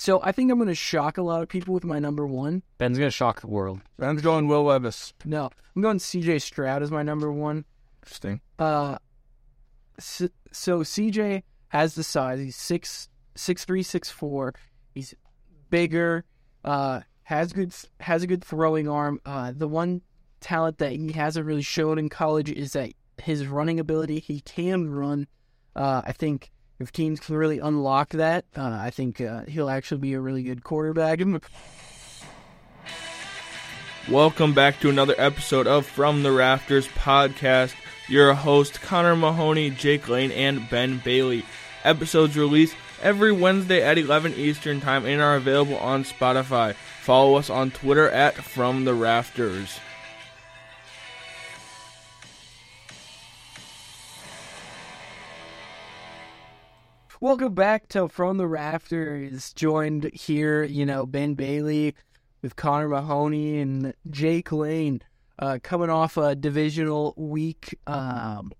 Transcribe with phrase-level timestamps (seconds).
[0.00, 2.62] So I think I'm going to shock a lot of people with my number one.
[2.78, 3.82] Ben's gonna shock the world.
[3.98, 5.12] Ben's going Will Levis.
[5.26, 7.66] No, I'm going CJ Stroud as my number one.
[8.02, 8.40] Interesting.
[8.58, 8.96] Uh,
[9.98, 12.40] so, so CJ has the size.
[12.40, 14.54] He's six six three six four.
[14.94, 15.14] He's
[15.68, 16.24] bigger.
[16.64, 19.20] Uh, has good has a good throwing arm.
[19.26, 20.00] Uh, the one
[20.40, 24.20] talent that he hasn't really shown in college is that his running ability.
[24.20, 25.28] He can run.
[25.76, 26.50] Uh, I think
[26.80, 30.42] if teams can really unlock that, uh, I think uh, he'll actually be a really
[30.42, 31.20] good quarterback.
[34.10, 37.74] Welcome back to another episode of From the Rafters podcast.
[38.08, 41.44] Your host Connor Mahoney, Jake Lane, and Ben Bailey.
[41.84, 46.74] Episodes released every Wednesday at 11 Eastern Time and are available on Spotify.
[47.02, 49.78] Follow us on Twitter at From the Rafters.
[57.22, 59.52] Welcome back to From the Rafters.
[59.52, 61.94] Joined here, you know, Ben Bailey
[62.40, 65.02] with Connor Mahoney and Jake Lane.
[65.38, 67.78] Uh, coming off a divisional week.
[67.86, 68.52] Um,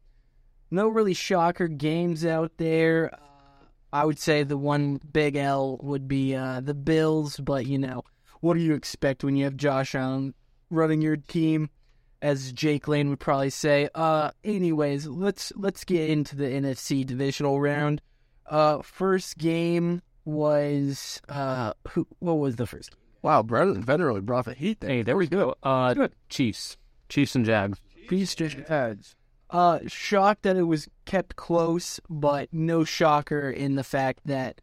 [0.70, 3.14] no really shocker games out there.
[3.14, 7.78] Uh, I would say the one big L would be uh, the Bills, but you
[7.78, 8.02] know,
[8.40, 10.34] what do you expect when you have Josh Allen
[10.68, 11.70] running your team?
[12.20, 13.88] As Jake Lane would probably say.
[13.94, 18.02] Uh, anyways, let's let's get into the NFC divisional round.
[18.50, 22.06] Uh, first game was uh, who?
[22.18, 22.94] What was the first?
[23.22, 25.54] Wow, Brendan Ben really brought the heat Hey, there we go.
[25.62, 26.76] Uh, Chiefs,
[27.08, 27.80] Chiefs and Jags.
[28.08, 29.14] Peace just heads.
[29.50, 34.60] Uh, shocked that it was kept close, but no shocker in the fact that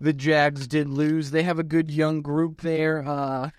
[0.00, 1.30] the Jags did lose.
[1.30, 3.06] They have a good young group there.
[3.06, 3.50] Uh,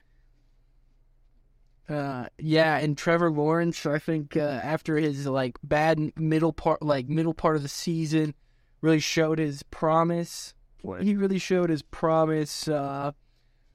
[1.88, 7.08] uh, yeah, and Trevor Lawrence, I think, uh, after his like bad middle part, like
[7.08, 8.34] middle part of the season,
[8.82, 10.54] really showed his promise.
[11.00, 12.68] He really showed his promise.
[12.68, 13.12] Uh,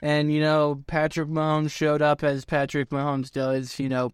[0.01, 3.79] and you know, Patrick Mahomes showed up as Patrick Mahomes does.
[3.79, 4.13] You know,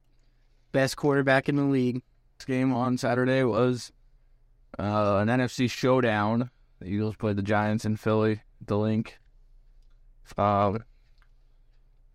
[0.73, 2.03] best quarterback in the league.
[2.38, 3.93] This game on Saturday was
[4.78, 6.50] uh, an NFC showdown.
[6.81, 9.19] The Eagles played the Giants in Philly, the link.
[10.37, 10.78] Uh,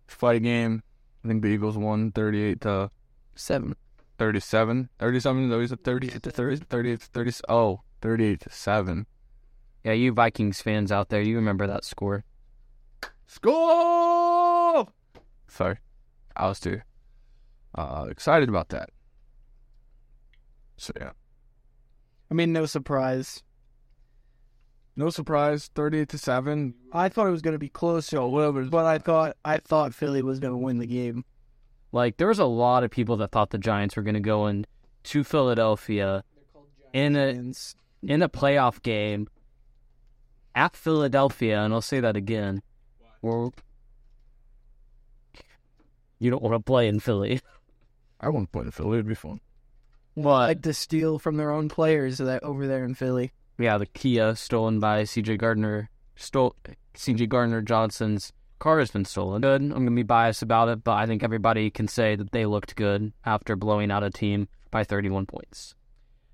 [0.06, 0.82] fight game.
[1.24, 2.90] I think the Eagles won 38 to
[3.34, 3.74] Seven.
[4.18, 4.88] 37.
[4.98, 7.32] 37, though he's at 38 to 30, 38 to 30.
[7.48, 9.06] Oh, 38 to 7.
[9.84, 12.24] Yeah, you Vikings fans out there, you remember that score?
[13.26, 14.86] Score!
[15.48, 15.78] Sorry.
[16.36, 16.80] I was too
[17.74, 18.90] uh, excited about that.
[20.76, 21.12] So, yeah.
[22.30, 23.42] I mean, no surprise.
[24.94, 26.74] No surprise, 38 to 7.
[26.92, 30.38] I thought it was going to be closer, but I thought I thought Philly was
[30.38, 31.24] going to win the game.
[31.92, 34.66] Like there was a lot of people that thought the Giants were gonna go in
[35.04, 36.24] to Philadelphia
[36.94, 37.52] in a
[38.02, 39.28] in a playoff game
[40.54, 42.62] at Philadelphia, and I'll say that again.
[43.20, 43.50] Where
[46.18, 47.40] you don't want to play in Philly.
[48.20, 48.98] I want to play in Philly.
[48.98, 49.40] It'd be fun.
[50.14, 50.48] What?
[50.48, 53.32] Like to steal from their own players that over there in Philly.
[53.58, 55.38] yeah, the Kia stolen by C.J.
[55.38, 55.88] Gardner.
[56.14, 56.54] Stole
[56.94, 57.26] C.J.
[57.26, 59.40] Gardner Johnson's car has been stolen.
[59.40, 59.62] Good.
[59.62, 62.76] I'm gonna be biased about it, but I think everybody can say that they looked
[62.76, 65.74] good after blowing out a team by 31 points.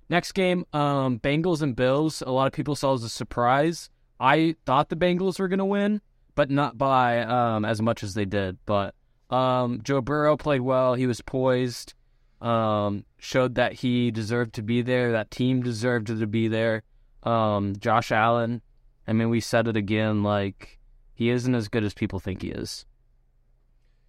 [0.09, 2.23] Next game, um, Bengals and Bills.
[2.25, 3.89] A lot of people saw as a surprise.
[4.19, 6.01] I thought the Bengals were gonna win,
[6.35, 8.57] but not by um, as much as they did.
[8.65, 8.95] But
[9.29, 10.95] um, Joe Burrow played well.
[10.95, 11.93] He was poised.
[12.41, 15.11] Um, showed that he deserved to be there.
[15.11, 16.83] That team deserved to be there.
[17.23, 18.61] Um, Josh Allen.
[19.07, 20.23] I mean, we said it again.
[20.23, 20.79] Like
[21.13, 22.85] he isn't as good as people think he is.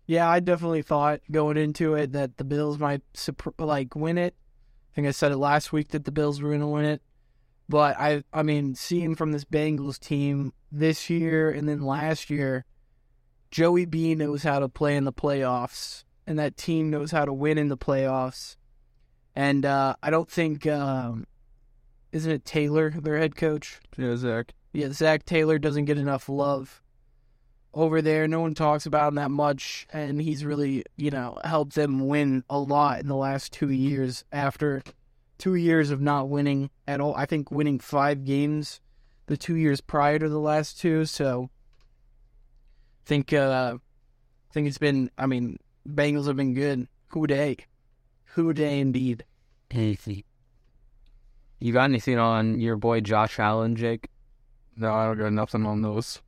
[0.06, 3.02] Yeah, I definitely thought going into it that the Bills might
[3.58, 4.34] like win it.
[4.90, 7.02] I think I said it last week that the Bills were going to win it.
[7.68, 12.64] But I, I mean, seeing from this Bengals team this year and then last year,
[13.52, 17.32] Joey B knows how to play in the playoffs, and that team knows how to
[17.32, 18.56] win in the playoffs.
[19.34, 21.26] And uh, I don't think, um,
[22.12, 23.80] isn't it Taylor, their head coach?
[23.96, 24.54] Yeah, Zach.
[24.72, 26.82] Yeah, Zac Taylor doesn't get enough love
[27.72, 28.26] over there.
[28.26, 32.44] No one talks about him that much, and he's really, you know, helped them win
[32.50, 34.82] a lot in the last two years after
[35.38, 37.14] two years of not winning at all.
[37.14, 38.80] I think winning five games
[39.26, 41.04] the two years prior to the last two.
[41.06, 41.50] So
[43.04, 45.58] I think uh I think it's been I mean,
[45.88, 46.88] Bengals have been good.
[47.08, 47.56] Who Dey.
[48.34, 49.24] Who Dey indeed.
[49.70, 50.24] Anything.
[51.58, 54.08] You got anything on your boy Josh Allen, Jake?
[54.76, 56.20] No, I don't got nothing on those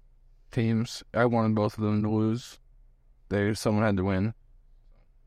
[0.52, 1.02] teams.
[1.14, 2.58] I wanted both of them to lose.
[3.28, 4.34] They someone had to win.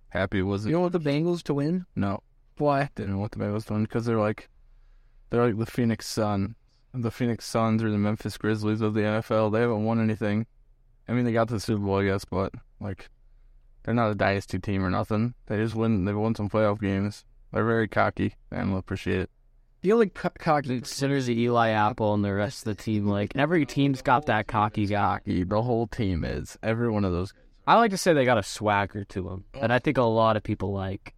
[0.10, 0.70] Happy was it?
[0.70, 1.86] You don't want the Bengals to win?
[1.96, 2.22] No,
[2.58, 2.90] Why?
[2.96, 4.50] didn't want the Bengals to win because they're like
[5.30, 6.56] they're like the Phoenix Sun.
[6.94, 9.52] the Phoenix Suns or the Memphis Grizzlies of the NFL.
[9.52, 10.46] They haven't won anything.
[11.08, 13.10] I mean, they got to the Super Bowl, I guess, but like,
[13.84, 15.34] they're not a dynasty team or nothing.
[15.48, 16.06] They just win.
[16.06, 17.26] They've won some playoff games.
[17.52, 19.30] They're very cocky, and we'll appreciate it.
[19.86, 20.70] Feel like co- cocky.
[20.70, 23.06] Considers the Eli Apple and the rest of the team.
[23.06, 25.20] Like every team's got that cocky guy.
[25.26, 27.34] The whole team is every one of those.
[27.68, 30.38] I like to say they got a swagger to them and I think a lot
[30.38, 31.14] of people like.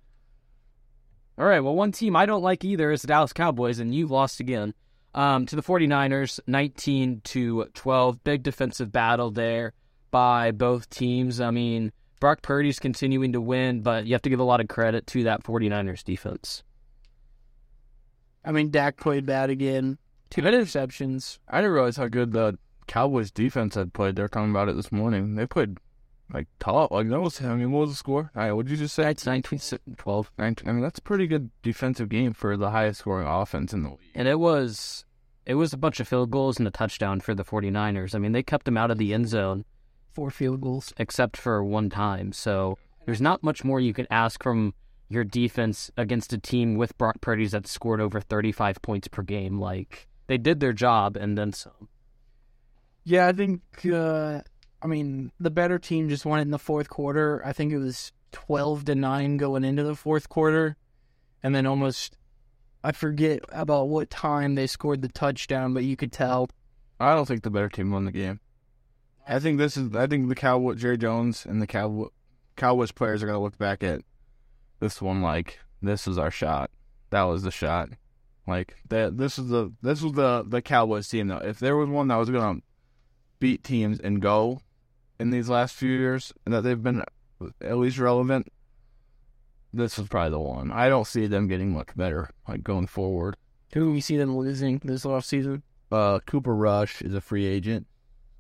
[1.38, 4.08] All right, well, one team I don't like either is the Dallas Cowboys, and you
[4.08, 4.74] lost again
[5.14, 8.24] um, to the 49ers, 19 to 12.
[8.24, 9.74] Big defensive battle there
[10.10, 11.40] by both teams.
[11.40, 14.68] I mean, Brock Purdy's continuing to win, but you have to give a lot of
[14.68, 16.64] credit to that 49ers defense.
[18.48, 19.98] I mean, Dak played bad again.
[20.30, 21.40] Two interceptions.
[21.50, 22.58] I didn't realize how good the
[22.88, 24.16] Cowboys defense had played.
[24.16, 25.36] They're talking about it this morning.
[25.36, 25.78] They played
[26.34, 26.92] like top.
[26.92, 27.42] Like that was.
[27.42, 28.32] I mean, what was the score?
[28.36, 29.10] All right, what did you just say?
[29.12, 29.60] It's 19
[29.98, 30.32] 12.
[30.38, 30.70] 19.
[30.70, 33.90] I mean, that's a pretty good defensive game for the highest scoring offense in the
[33.90, 34.00] league.
[34.16, 35.04] And it was
[35.46, 38.16] it was a bunch of field goals and a touchdown for the 49ers.
[38.16, 39.66] I mean, they kept them out of the end zone
[40.14, 40.94] Four field goals.
[40.98, 42.32] except for one time.
[42.32, 44.74] So there's not much more you can ask from
[45.10, 49.60] your defense against a team with Brock Purdy's that scored over 35 points per game.
[49.60, 51.90] Like they did their job and then some.
[53.04, 53.62] Yeah, I think.
[53.86, 54.42] Uh,
[54.82, 57.42] I mean, the better team just won it in the fourth quarter.
[57.46, 60.76] I think it was twelve to nine going into the fourth quarter,
[61.42, 62.18] and then almost.
[62.84, 66.50] I forget about what time they scored the touchdown, but you could tell.
[67.00, 68.42] I don't think the better team won the game.
[69.28, 69.96] I think this is.
[69.96, 72.08] I think the Cowboy Jerry Jones and the Cowboy
[72.58, 74.02] Cowboys players are gonna look back at
[74.80, 76.70] this one like this is our shot.
[77.10, 77.90] That was the shot.
[78.48, 79.18] Like that.
[79.18, 81.38] This is the this was the the Cowboys team though.
[81.38, 82.62] If there was one that was gonna
[83.40, 84.62] beat teams and go
[85.20, 87.04] in these last few years and that they've been
[87.62, 88.48] at least relevant,
[89.74, 90.72] this is probably the one.
[90.72, 93.36] I don't see them getting much better like going forward.
[93.74, 95.62] Who do we see them losing this offseason?
[95.92, 97.86] Uh, Cooper Rush is a free agent,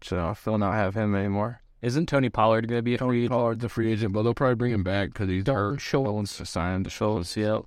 [0.01, 1.61] so I still not have him anymore.
[1.81, 3.31] Isn't Tony Pollard going to be a free Tony agent?
[3.31, 5.79] Pollard's a free agent, but they'll probably bring him back because he's hurt.
[5.79, 6.49] Schultz.
[6.49, 7.37] Signed to Schultz.
[7.37, 7.59] Yeah.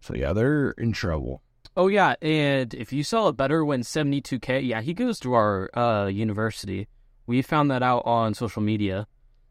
[0.00, 1.42] So yeah, they're in trouble.
[1.76, 5.70] Oh yeah, and if you saw a better win 72k, yeah, he goes to our
[5.76, 6.86] uh, university.
[7.26, 9.06] We found that out on social media,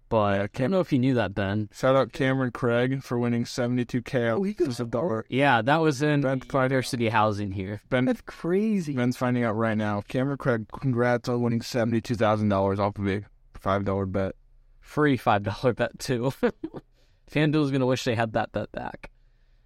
[0.08, 1.70] but I don't know if you knew that, Ben.
[1.74, 4.38] Shout out Cameron Craig for winning 72k.
[4.38, 5.26] Oh, he goes to Dart.
[5.30, 7.82] Yeah, that was in Ben- university housing here.
[7.90, 8.94] Ben That's crazy.
[8.94, 10.02] Ben's finding out right now.
[10.08, 13.24] Cameron Craig, congrats on winning seventy two thousand dollars off of a
[13.62, 14.36] five dollar bet.
[14.82, 16.34] Free five dollar bet too.
[17.32, 19.10] FanDuel's gonna wish they had that bet back.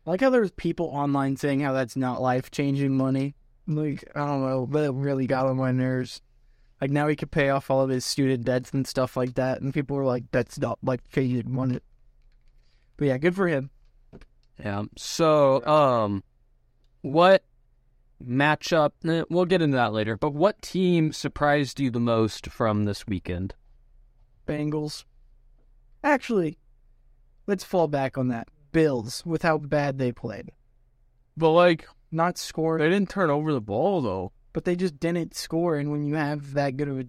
[0.05, 3.33] I like how there's people online saying how that's not life changing money.
[3.67, 6.21] Like, I don't know, but it really got on my nerves.
[6.79, 9.61] Like, now he could pay off all of his student debts and stuff like that.
[9.61, 11.79] And people were like, that's not life changing money.
[12.97, 13.71] But yeah, good for him.
[14.59, 14.83] Yeah.
[14.95, 16.23] So, um,
[17.01, 17.43] what
[18.23, 18.91] matchup?
[19.07, 20.15] eh, We'll get into that later.
[20.17, 23.55] But what team surprised you the most from this weekend?
[24.45, 25.03] Bengals.
[26.03, 26.57] Actually,
[27.47, 28.47] let's fall back on that.
[28.71, 30.51] Bills, with how bad they played.
[31.37, 34.31] But like Not scored, they didn't turn over the ball though.
[34.53, 35.77] but they just didn't score.
[35.77, 37.05] And when you have that good of a.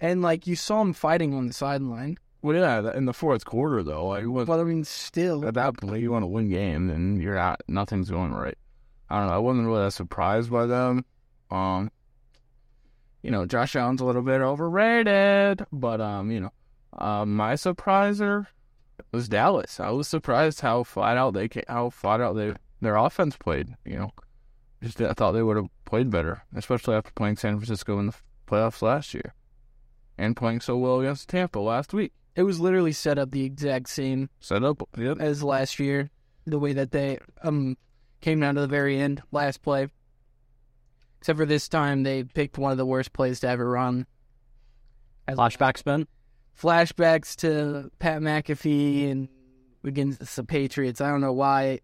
[0.00, 2.18] And, like, you saw them fighting on the sideline.
[2.40, 5.44] Well, yeah, in the fourth quarter though, like was But, I mean, still.
[5.44, 8.56] at that point you want to win game and you're out nothing's going right.
[9.10, 9.34] I don't know.
[9.34, 11.04] I wasn't really that surprised by them.
[11.50, 11.90] Um
[13.22, 16.52] you know, Josh Allen's a little bit overrated, but um, you know,
[16.92, 18.46] um my surpriser
[19.12, 19.80] was Dallas.
[19.80, 23.74] I was surprised how flat out they ca- how flat out they their offense played,
[23.84, 24.12] you know.
[24.82, 28.14] Just I thought they would have played better, especially after playing San Francisco in the
[28.46, 29.34] playoffs last year
[30.16, 32.12] and playing so well against Tampa last week.
[32.34, 35.18] It was literally set up the exact same Set up yep.
[35.20, 36.10] as last year.
[36.46, 37.76] The way that they um
[38.20, 39.88] came down to the very end, last play.
[41.20, 44.06] Except for this time, they picked one of the worst plays to ever run.
[45.26, 46.06] As- Flashbacks, Ben.
[46.60, 49.28] Flashbacks to Pat McAfee and
[49.84, 51.00] against the Patriots.
[51.00, 51.80] I don't know why.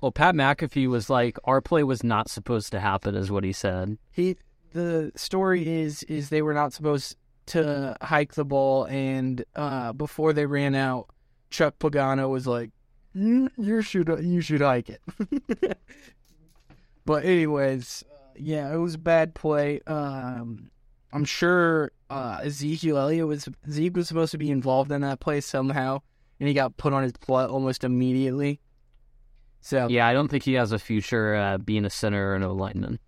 [0.00, 3.52] Well, Pat McAfee was like, our play was not supposed to happen, is what he
[3.52, 3.98] said.
[4.10, 4.36] He
[4.72, 7.16] the story is is they were not supposed
[7.46, 11.08] to hike the ball, and uh, before they ran out,
[11.50, 12.70] Chuck Pagano was like,
[13.14, 15.78] "You you should you should hike it."
[17.04, 18.04] but anyways,
[18.36, 19.80] yeah, it was a bad play.
[19.86, 20.70] Um,
[21.12, 25.40] I'm sure uh, Ezekiel Elliott was Zeke was supposed to be involved in that play
[25.40, 26.00] somehow,
[26.38, 28.60] and he got put on his butt almost immediately.
[29.62, 32.42] So Yeah, I don't think he has a future uh, being a center or an
[32.42, 32.98] O lineman.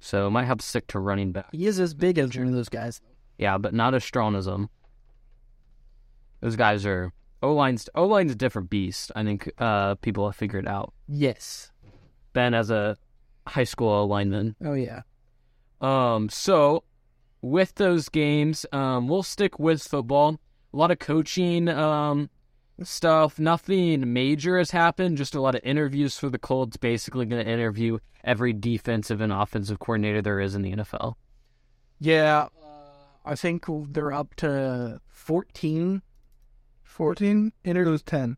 [0.00, 1.48] So might have to stick to running back.
[1.52, 3.00] he is as big as one of those guys.
[3.36, 4.68] Yeah, but not as strong as him.
[6.40, 7.12] Those guys are
[7.42, 9.12] O line's O line's a different beast.
[9.14, 10.92] I think uh, people have figured out.
[11.06, 11.70] Yes.
[12.32, 12.96] Ben as a
[13.46, 14.56] high school lineman.
[14.64, 15.02] Oh yeah.
[15.80, 16.82] Um, so
[17.42, 20.38] with those games, um, we'll stick with football.
[20.72, 22.30] A lot of coaching um,
[22.82, 23.38] stuff.
[23.38, 25.16] Nothing major has happened.
[25.16, 26.76] Just a lot of interviews for the Colts.
[26.76, 31.14] Basically, going to interview every defensive and offensive coordinator there is in the NFL.
[31.98, 32.48] Yeah.
[33.24, 36.02] I think they're up to 14.
[36.82, 37.52] 14?
[37.64, 38.36] Interviews 10.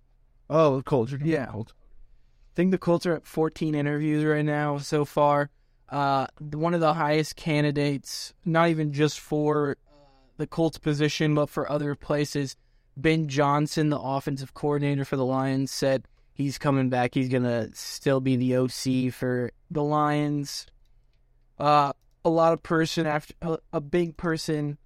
[0.49, 1.14] Oh, Colts.
[1.23, 1.47] Yeah.
[1.47, 1.73] Colts.
[1.73, 5.50] I think the Colts are at 14 interviews right now so far.
[5.90, 9.94] Uh, one of the highest candidates, not even just for uh,
[10.37, 12.56] the Colts position, but for other places.
[12.97, 17.14] Ben Johnson, the offensive coordinator for the Lions, said he's coming back.
[17.14, 20.66] He's going to still be the OC for the Lions.
[21.59, 21.92] Uh,
[22.25, 24.78] a lot of person after a, a big person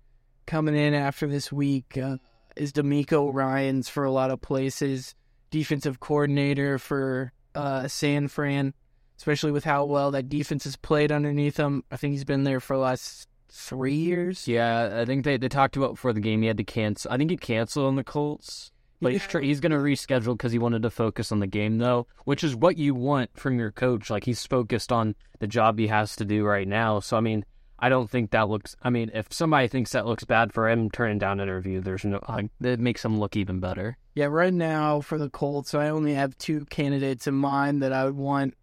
[0.47, 2.17] coming in after this week uh,
[2.57, 5.15] is DeMeco Ryans for a lot of places,
[5.51, 8.75] defensive coordinator for uh, San Fran,
[9.25, 11.83] especially with how well that defense has played underneath him.
[11.91, 14.47] I think he's been there for the last three years.
[14.47, 17.11] Yeah, I think they, they talked about before the game he had to cancel.
[17.11, 18.71] I think he canceled on the Colts.
[19.01, 21.79] But he's, tr- he's going to reschedule because he wanted to focus on the game,
[21.79, 24.11] though, which is what you want from your coach.
[24.11, 27.01] Like, he's focused on the job he has to do right now.
[27.01, 27.47] So, I mean,
[27.79, 28.77] I don't think that looks.
[28.83, 32.05] I mean, if somebody thinks that looks bad for him turning down an interview, there's
[32.05, 32.21] no.
[32.29, 33.97] Like, it makes him look even better.
[34.15, 38.05] Yeah, right now for the Colts, I only have two candidates in mind that I
[38.05, 38.55] would want.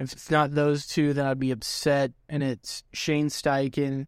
[0.00, 2.12] If it's not those two, then I'd be upset.
[2.28, 4.06] And it's Shane Steichen,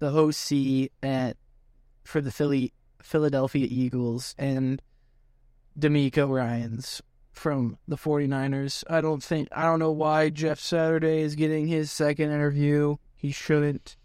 [0.00, 1.36] the OC at
[2.04, 2.72] for the Philly
[3.02, 4.82] Philadelphia Eagles, and
[5.78, 7.00] DeMeco Ryans
[7.32, 8.84] from the 49ers.
[8.90, 12.96] I don't think I don't know why Jeff Saturday is getting his second interview.
[13.16, 13.96] He shouldn't.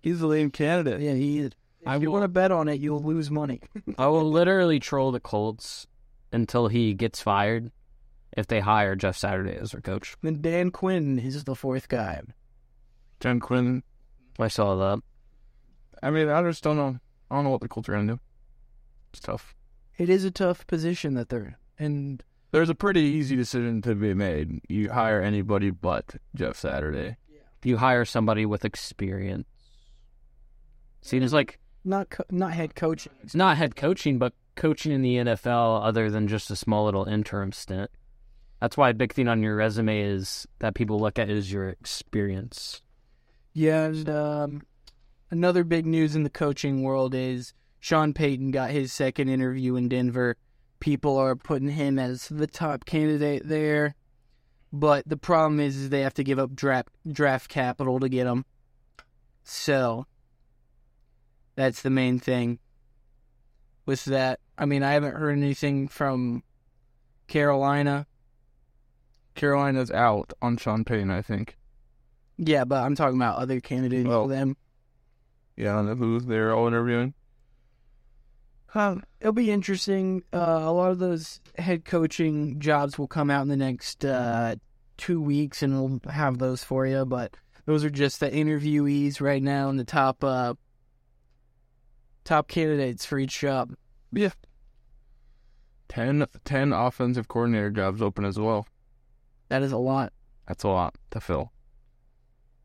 [0.00, 1.00] He's the lead candidate.
[1.00, 1.52] Yeah, he is.
[1.80, 3.60] If I you will- want to bet on it, you'll lose money.
[3.98, 5.86] I will literally troll the Colts
[6.32, 7.70] until he gets fired
[8.36, 10.16] if they hire Jeff Saturday as their coach.
[10.22, 12.20] then Dan Quinn is the fourth guy.
[13.20, 13.82] Dan Quinn.
[14.38, 15.02] I saw that.
[16.02, 16.98] I mean, I just don't know.
[17.30, 18.20] I don't know what the Colts are gonna do.
[19.12, 19.54] It's tough.
[19.96, 24.14] It is a tough position that they're and There's a pretty easy decision to be
[24.14, 24.60] made.
[24.68, 27.16] You hire anybody but Jeff Saturday.
[27.62, 29.46] You hire somebody with experience.
[31.00, 33.12] See, it's like not co- not head coaching.
[33.22, 37.04] it's not head coaching, but coaching in the NFL other than just a small little
[37.04, 37.90] interim stint.
[38.64, 41.68] That's why a big thing on your resume is that people look at is your
[41.68, 42.80] experience.
[43.52, 44.62] Yeah, and um,
[45.30, 49.90] another big news in the coaching world is Sean Payton got his second interview in
[49.90, 50.38] Denver.
[50.80, 53.96] People are putting him as the top candidate there,
[54.72, 58.26] but the problem is, is they have to give up draft draft capital to get
[58.26, 58.46] him.
[59.42, 60.06] So
[61.54, 62.60] that's the main thing.
[63.84, 66.44] With that, I mean, I haven't heard anything from
[67.28, 68.06] Carolina.
[69.34, 71.56] Carolina's out on Sean Payton, I think.
[72.36, 74.56] Yeah, but I'm talking about other candidates Well, for them.
[75.56, 77.14] Yeah, I don't know who they're all interviewing.
[78.74, 80.24] Um, it'll be interesting.
[80.32, 84.56] Uh, a lot of those head coaching jobs will come out in the next uh,
[84.96, 87.04] two weeks, and we'll have those for you.
[87.04, 87.36] But
[87.66, 90.54] those are just the interviewees right now and the top uh,
[92.24, 93.74] top candidates for each job.
[95.88, 98.66] Ten, ten offensive coordinator jobs open as well.
[99.54, 100.12] That is a lot.
[100.48, 101.52] That's a lot to fill.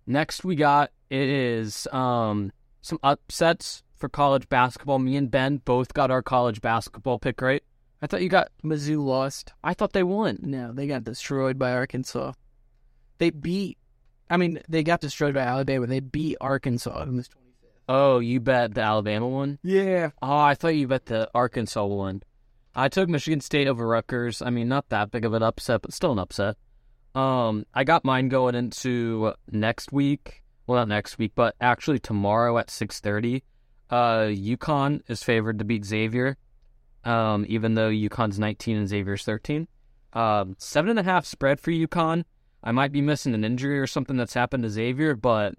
[0.07, 4.97] Next, we got it is um, some upsets for college basketball.
[4.97, 7.61] Me and Ben both got our college basketball pick right.
[8.01, 8.49] I thought you got.
[8.63, 9.53] Mizzou lost.
[9.63, 10.39] I thought they won.
[10.41, 12.33] No, they got destroyed by Arkansas.
[13.19, 13.77] They beat.
[14.27, 15.85] I mean, they got destroyed by Alabama.
[15.85, 17.69] They beat Arkansas in this 25th.
[17.87, 19.59] Oh, you bet the Alabama one.
[19.61, 20.09] Yeah.
[20.23, 22.23] Oh, I thought you bet the Arkansas one.
[22.73, 24.41] I took Michigan State over Rutgers.
[24.41, 26.57] I mean, not that big of an upset, but still an upset.
[27.15, 30.43] Um, I got mine going into next week.
[30.67, 33.43] Well, not next week, but actually tomorrow at six thirty.
[33.89, 36.37] Uh, UConn is favored to beat Xavier.
[37.03, 39.67] Um, even though UConn's nineteen and Xavier's thirteen.
[40.13, 42.23] Um, seven and a half spread for UConn.
[42.63, 45.55] I might be missing an injury or something that's happened to Xavier, but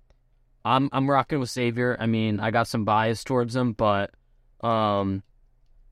[0.64, 1.96] I'm I'm rocking with Xavier.
[1.98, 4.10] I mean, I got some bias towards them, but
[4.60, 5.22] um,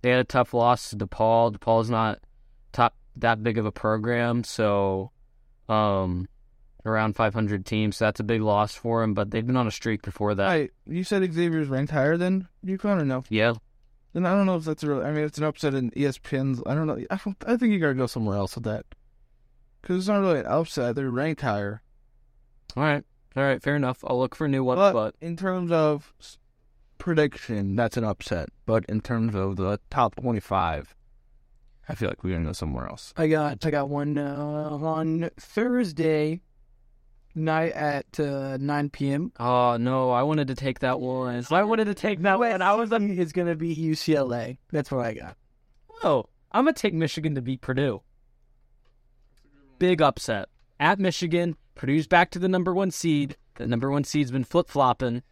[0.03, 1.57] they had a tough loss to DePaul.
[1.57, 2.21] DePaul's not
[2.73, 5.11] top that big of a program, so
[5.69, 6.29] um,
[6.87, 7.97] around 500 teams.
[7.97, 9.15] So that's a big loss for them.
[9.15, 10.49] But they've been on a streak before that.
[10.49, 13.25] Hi, you said Xavier's ranked higher than UConn or no?
[13.29, 13.55] Yeah,
[14.13, 15.05] Then I don't know if that's a real.
[15.05, 16.63] I mean, it's an upset in ESPN's.
[16.67, 16.99] I don't know.
[17.11, 18.85] I, don't, I think you gotta go somewhere else with that.
[19.81, 20.97] Because it's not really an upset.
[20.97, 21.83] They're ranked higher.
[22.77, 23.05] all right,
[23.37, 24.05] all right, fair enough.
[24.05, 26.13] I'll look for a new one, But, but in terms of
[26.99, 28.49] Prediction, that's an upset.
[28.67, 30.97] But in terms of the top 25,
[31.89, 33.15] I feel like we're going to go somewhere else.
[33.17, 36.43] I got I got one uh, on Thursday.
[37.35, 39.33] night at uh, 9 p.m.
[39.39, 41.45] Oh no, I wanted to take that one.
[41.51, 42.63] I wanted to take that one.
[42.63, 44.59] I was USC is going to be UCLA.
[44.73, 45.37] That's what I got.
[46.03, 48.03] Oh, I'm gonna take Michigan to beat Purdue.
[49.79, 50.49] Big upset
[50.81, 51.57] at Michigan.
[51.75, 53.37] Purdue's back to the number one seed.
[53.57, 55.23] The number one seed's been flip flopping.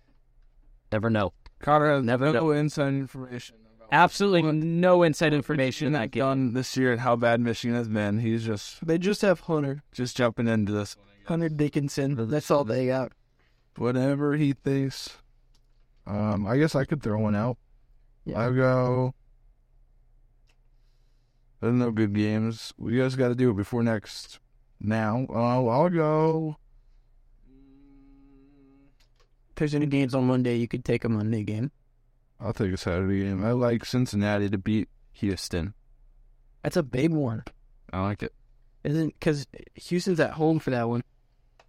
[0.92, 1.32] Never know.
[1.60, 3.56] Connor has Never no inside information.
[3.88, 6.20] About Absolutely no inside information in that that game.
[6.20, 8.18] done this year and how bad Michigan has been.
[8.18, 9.82] He's just They just have Hunter.
[9.92, 10.96] just jumping into this.
[11.26, 12.28] Hunter Dickinson.
[12.28, 13.12] That's all they got.
[13.76, 15.18] Whatever he thinks.
[16.06, 17.58] Um, I guess I could throw one out.
[18.24, 18.40] Yeah.
[18.40, 19.14] I'll go.
[21.60, 22.72] There's no good games.
[22.78, 24.38] We guys got to do it before next.
[24.80, 26.56] Now, uh, I'll go.
[29.50, 31.70] If there's any games on Monday, you could take a Monday game.
[32.40, 33.44] I'll take a Saturday game.
[33.44, 35.74] I like Cincinnati to beat Houston.
[36.62, 37.44] That's a big one,
[37.92, 38.32] I like it.
[38.84, 39.14] isn't?
[39.18, 41.02] Because Houston's at home for that one.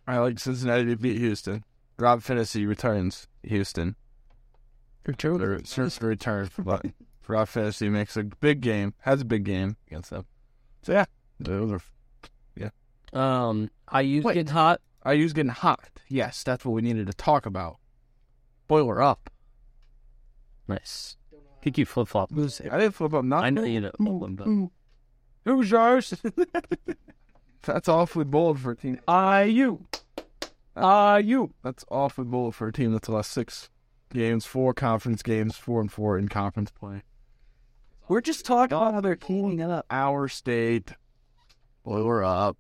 [0.08, 1.64] I like Cincinnati to beat Houston.
[2.00, 3.96] Rob Finney returns Houston.
[5.08, 6.50] Or starts to return.
[6.58, 6.86] But
[7.28, 10.26] Rob Finney makes a big game, has a big game against them.
[10.82, 11.06] So yeah,
[11.40, 11.82] those are.
[12.56, 12.70] yeah.
[13.14, 14.34] Um, I used Wait.
[14.36, 14.82] get hot.
[15.06, 15.90] IU's getting hot.
[16.10, 17.78] Yes, that's what we needed to talk about.
[18.68, 19.30] Boiler up.
[20.68, 21.18] Nice.
[21.34, 22.32] I Think you flip flop.
[22.32, 23.26] I didn't flip flop.
[23.26, 23.92] up I know you know.
[23.98, 24.48] but-
[25.46, 26.14] Who's yours?
[27.64, 29.00] that's awfully bold for a team.
[29.08, 29.80] IU.
[30.76, 31.54] you.
[31.64, 33.70] That's awfully bold for a team that's lost six
[34.14, 37.04] games, four conference games, four and four in conference play.
[38.08, 39.86] We're just talking about how they're cleaning up.
[39.90, 40.94] Our state,
[41.84, 42.58] boiler up.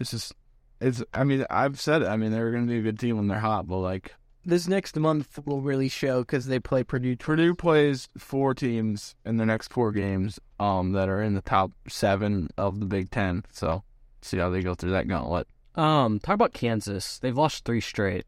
[0.00, 0.32] It's just,
[0.80, 1.02] it's.
[1.14, 2.08] I mean, I've said it.
[2.08, 4.66] I mean, they're going to be a good team when they're hot, but like This
[4.66, 7.16] next month will really show because they play Purdue.
[7.16, 11.70] Purdue plays four teams in the next four games, um, that are in the top
[11.88, 13.44] seven of the Big Ten.
[13.52, 13.84] So,
[14.20, 15.46] see how they go through that gauntlet.
[15.76, 17.18] Um, talk about Kansas.
[17.18, 18.26] They've lost three straight.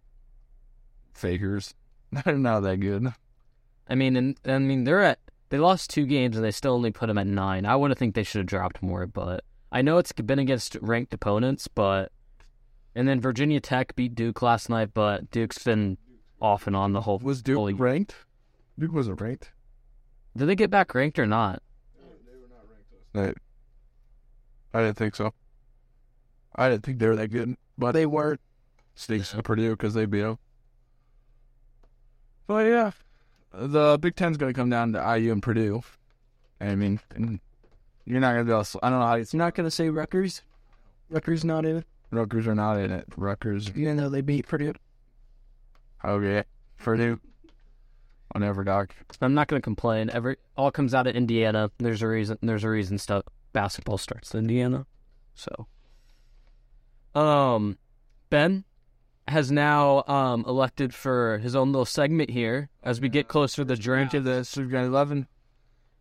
[1.14, 1.74] Fakers,
[2.12, 3.12] they're not that good.
[3.88, 5.18] I mean, and I mean they're at
[5.50, 7.66] they lost two games and they still only put them at nine.
[7.66, 10.76] I would have think they should have dropped more, but I know it's been against
[10.80, 12.12] ranked opponents, but
[12.94, 15.98] and then Virginia Tech beat Duke last night, but Duke's been
[16.44, 17.18] off and on the whole.
[17.18, 18.14] Was Duke Holy- ranked?
[18.78, 19.50] Duke wasn't ranked.
[20.36, 21.62] Did they get back ranked or not?
[23.14, 23.34] They were not
[24.74, 25.32] I, I didn't think so.
[26.54, 28.40] I didn't think they were that good, but They weren't.
[28.94, 30.38] stinks to Purdue because they beat them.
[32.46, 32.90] But yeah,
[33.52, 35.82] the Big Ten's going to come down to IU and Purdue.
[36.60, 37.00] I mean,
[38.04, 38.78] you're not going to be able to.
[38.82, 39.24] I don't know how you.
[39.32, 40.42] You're not going to say Rutgers?
[41.10, 43.06] Rutgers not in it, Rutgers are not in it.
[43.16, 44.74] Rutgers, even though they beat Purdue.
[46.10, 46.44] Okay.
[46.78, 47.18] Purdue,
[48.32, 48.94] whatever, Doc.
[49.20, 50.10] I'm not going to complain.
[50.10, 51.70] Every all comes out of Indiana.
[51.78, 52.38] There's a reason.
[52.42, 53.24] There's a reason stuff.
[53.52, 54.86] Basketball starts in Indiana,
[55.34, 55.66] so.
[57.14, 57.78] Um,
[58.28, 58.64] Ben
[59.28, 63.64] has now um elected for his own little segment here as we get closer to
[63.64, 64.14] the draft.
[64.14, 65.28] Into this, we've got eleven.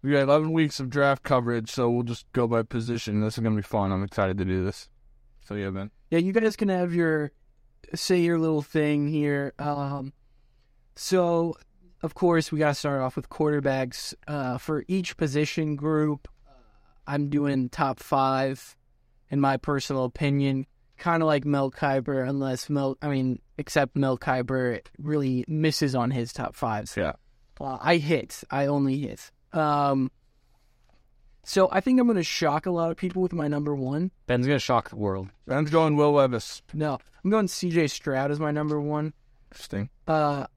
[0.01, 3.21] We got eleven weeks of draft coverage, so we'll just go by position.
[3.21, 3.91] This is going to be fun.
[3.91, 4.89] I'm excited to do this.
[5.45, 5.91] So yeah, Ben.
[6.09, 7.31] Yeah, you guys can have your
[7.95, 9.53] say your little thing here.
[9.59, 10.13] Um,
[10.95, 11.55] so,
[12.01, 14.13] of course, we got to start off with quarterbacks.
[14.27, 16.27] Uh, for each position group,
[17.07, 18.75] I'm doing top five,
[19.29, 20.65] in my personal opinion.
[20.97, 26.11] Kind of like Mel Kiper, unless Mel, I mean, except Mel Kiper really misses on
[26.11, 26.95] his top fives.
[26.95, 27.13] Yeah.
[27.59, 28.43] Uh, I hit.
[28.49, 29.31] I only hit.
[29.51, 30.11] Um,
[31.43, 34.11] so I think I'm going to shock a lot of people with my number one.
[34.27, 35.29] Ben's gonna shock the world.
[35.47, 36.61] Ben's going Will Levis.
[36.73, 37.87] No, I'm going C.J.
[37.87, 39.13] Stroud as my number one.
[39.51, 39.89] Interesting.
[40.07, 40.47] Uh,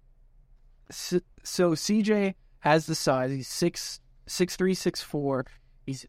[0.90, 3.30] so, so CJ has the size.
[3.30, 5.46] He's six six three six four.
[5.84, 6.06] He's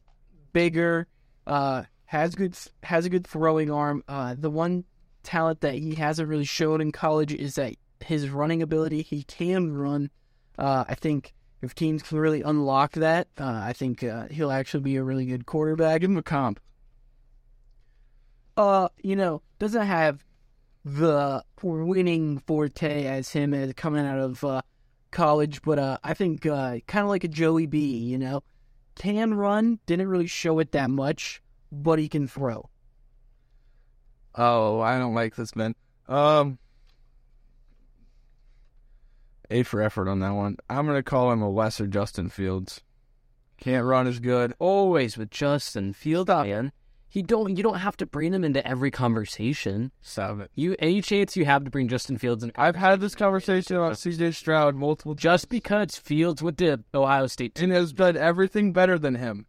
[0.53, 1.07] bigger.
[1.45, 4.03] Uh, has good has a good throwing arm.
[4.07, 4.85] Uh, the one
[5.23, 9.01] talent that he hasn't really showed in college is that his running ability.
[9.01, 10.09] He can run.
[10.57, 14.81] Uh, I think if teams can really unlock that, uh, I think uh, he'll actually
[14.83, 16.01] be a really good quarterback.
[16.01, 16.59] Give him a comp.
[18.57, 20.23] uh, you know, doesn't have
[20.83, 24.61] the winning forte as him as coming out of uh,
[25.11, 27.97] college, but uh, I think uh, kind of like a Joey B.
[27.97, 28.43] You know,
[28.95, 31.41] can run, didn't really show it that much,
[31.71, 32.69] but he can throw.
[34.35, 35.75] Oh, I don't like this, Ben.
[36.07, 36.57] Um,
[39.49, 40.57] A for effort on that one.
[40.69, 42.81] I'm gonna call him a lesser Justin Fields.
[43.57, 44.53] Can't run as good.
[44.59, 46.71] Always with Justin Fields, man.
[47.09, 47.55] He don't.
[47.55, 49.91] You don't have to bring him into every conversation.
[50.01, 50.51] Stop it.
[50.53, 52.51] You any chance you have to bring Justin Fields in?
[52.55, 57.27] I've had this conversation about CJ Stroud multiple times, just because Fields went to Ohio
[57.27, 57.59] State.
[57.59, 59.45] and has done everything better than him.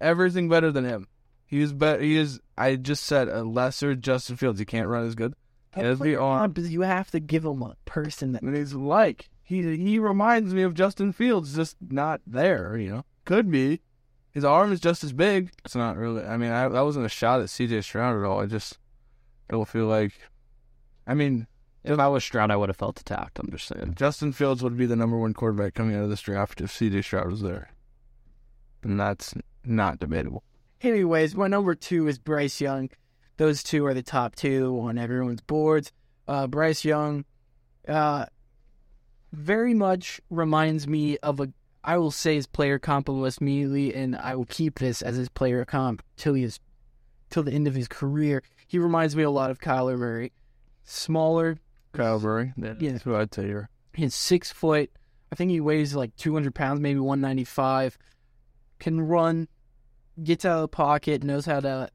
[0.00, 1.06] Everything better than him.
[1.44, 2.02] He is better.
[2.02, 2.40] He is.
[2.56, 4.58] I just said a lesser Justin Fields.
[4.58, 5.34] He can't run as good.
[5.76, 6.52] The arm.
[6.52, 8.42] But you have to give him a person that.
[8.42, 12.76] And he's like he he reminds me of Justin Fields, just not there.
[12.76, 13.80] You know, could be.
[14.32, 15.50] His arm is just as big.
[15.64, 16.22] It's not really.
[16.24, 17.80] I mean, I, that wasn't a shot at C.J.
[17.80, 18.40] Stroud at all.
[18.40, 18.78] I just
[19.48, 20.12] don't feel like.
[21.06, 21.46] I mean,
[21.84, 23.38] If I was Stroud, I would have felt attacked.
[23.38, 23.94] I'm just saying.
[23.96, 27.02] Justin Fields would be the number one quarterback coming out of this draft if C.J.
[27.02, 27.70] Stroud was there,
[28.82, 29.32] and that's
[29.64, 30.42] not debatable.
[30.82, 32.90] Anyways, my number two is Bryce Young.
[33.36, 35.92] Those two are the top two on everyone's boards.
[36.26, 37.24] Uh, Bryce Young,
[37.86, 38.26] uh,
[39.32, 41.48] very much reminds me of a.
[41.84, 45.28] I will say his player comp almost immediately, and I will keep this as his
[45.28, 46.58] player comp till he is,
[47.30, 48.42] till the end of his career.
[48.66, 50.32] He reminds me a lot of Kyler Murray.
[50.84, 51.58] Smaller,
[51.92, 52.98] Kyle Murray, that's Yeah.
[52.98, 53.68] who I'd say here.
[53.92, 54.90] He's six foot.
[55.30, 57.98] I think he weighs like 200 pounds, maybe 195.
[58.78, 59.46] Can run,
[60.22, 61.88] gets out of the pocket, knows how to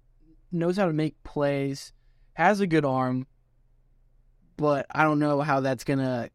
[0.52, 1.94] knows how to make plays,
[2.34, 3.28] has a good arm,
[4.58, 6.30] but I don't know how that's gonna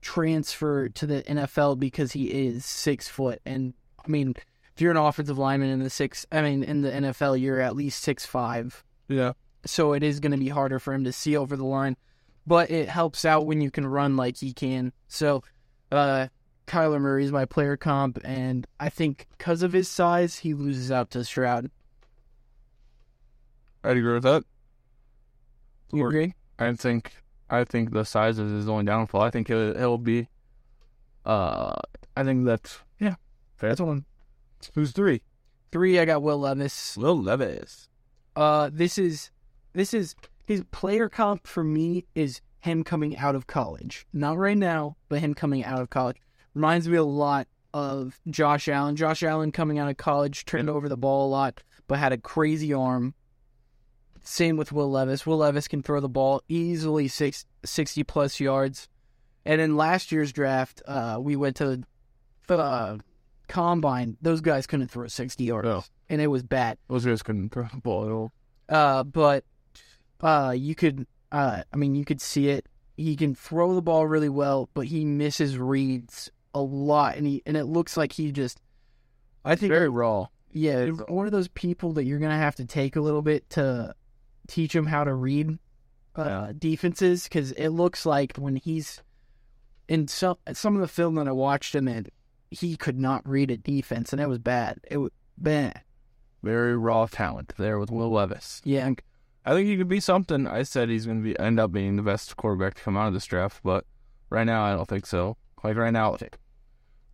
[0.00, 3.40] transfer to the NFL because he is six foot.
[3.44, 3.74] And
[4.04, 4.34] I mean,
[4.74, 7.76] if you're an offensive lineman in the six, I mean, in the NFL, you're at
[7.76, 9.32] least six five Yeah,
[9.64, 11.96] so it is going to be harder for him to see over the line.
[12.46, 14.92] But it helps out when you can run like he can.
[15.08, 15.42] So,
[15.92, 16.28] uh,
[16.66, 20.90] Kyler Murray is my player comp, and I think because of his size, he loses
[20.90, 21.70] out to Stroud.
[23.82, 24.44] I'd agree with that.
[25.92, 26.34] You agree?
[26.58, 27.12] I think
[27.48, 29.22] I think the size is his only downfall.
[29.22, 30.28] I think he'll, he'll be.
[31.24, 31.74] Uh,
[32.16, 33.14] I think that's yeah.
[33.58, 34.04] That's one.
[34.74, 35.22] Who's three?
[35.72, 36.96] Three, I got Will Levis.
[36.96, 37.88] Will Levis.
[38.36, 39.30] Uh, this is
[39.72, 40.14] this is
[40.46, 44.06] his player comp for me is him coming out of college.
[44.12, 46.16] Not right now, but him coming out of college.
[46.54, 48.96] Reminds me a lot of Josh Allen.
[48.96, 52.18] Josh Allen coming out of college turned over the ball a lot, but had a
[52.18, 53.14] crazy arm.
[54.22, 55.26] Same with Will Levis.
[55.26, 58.88] Will Levis can throw the ball easily six, 60 plus yards.
[59.44, 61.82] And in last year's draft, uh, we went to
[62.46, 62.98] the uh,
[63.48, 64.16] combine.
[64.20, 65.82] Those guys couldn't throw 60 yards, No.
[66.08, 66.78] and it was bad.
[66.88, 68.32] Those guys couldn't throw the ball at all.
[68.68, 69.44] Uh, but
[70.20, 72.66] uh, you could, uh, I mean, you could see it.
[72.96, 77.42] He can throw the ball really well, but he misses reads a lot, and he
[77.46, 78.60] and it looks like he just.
[79.42, 80.26] I think, Very raw.
[80.52, 83.94] yeah, one of those people that you're gonna have to take a little bit to
[84.50, 85.58] teach him how to read
[86.16, 89.02] uh, defenses, because it looks like when he's
[89.88, 92.06] in some some of the film that I watched him in,
[92.50, 94.80] he could not read a defense, and it was bad.
[94.90, 95.82] It was bad.
[96.42, 98.60] Very raw talent there with Will Levis.
[98.64, 98.90] Yeah,
[99.44, 100.46] I think he could be something.
[100.46, 103.08] I said he's going to be end up being the best quarterback to come out
[103.08, 103.84] of this draft, but
[104.30, 105.36] right now I don't think so.
[105.62, 106.16] Like right now,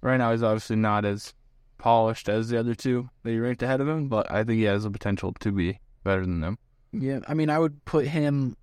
[0.01, 1.35] right now he's obviously not as
[1.79, 4.65] polished as the other two that you ranked ahead of him, but I think he
[4.65, 6.59] has the potential to be better than them.
[6.99, 8.57] Yeah, I mean, I would put him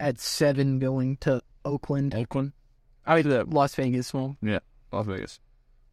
[0.00, 2.14] at seven going to Oakland.
[2.14, 2.52] Oakland,
[3.06, 4.12] I mean, the Las Vegas.
[4.12, 4.58] Well, yeah,
[4.92, 5.40] Las Vegas,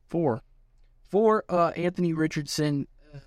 [0.10, 0.41] four.
[1.10, 3.19] for uh, Anthony Richardson, uh,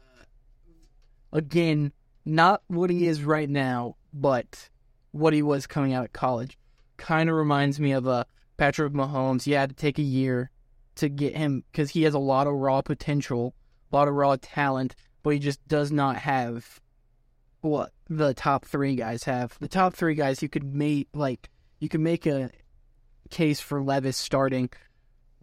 [1.32, 1.92] again,
[2.24, 4.68] not what he is right now, but
[5.12, 6.58] what he was coming out of college.
[6.96, 8.24] Kind of reminds me of uh,
[8.56, 9.44] Patrick Mahomes.
[9.44, 10.50] He had to take a year
[10.96, 13.54] to get him because he has a lot of raw potential,
[13.92, 16.80] a lot of raw talent, but he just does not have
[17.60, 19.58] what the top three guys have.
[19.60, 21.48] The top three guys you could make like
[21.80, 22.50] you could make a
[23.30, 24.70] case for Levis starting,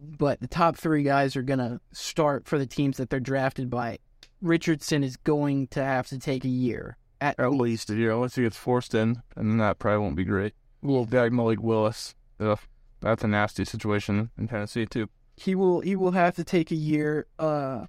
[0.00, 3.98] but the top three guys are gonna start for the teams that they're drafted by.
[4.40, 6.96] Richardson is going to have to take a year.
[7.20, 10.16] At At least a year, unless he gets forced in, and then that probably won't
[10.16, 10.52] be great.
[10.82, 12.58] Well, like Malik Willis, ugh,
[13.00, 15.08] that's a nasty situation in Tennessee too.
[15.36, 17.86] he will he will have to take a year uh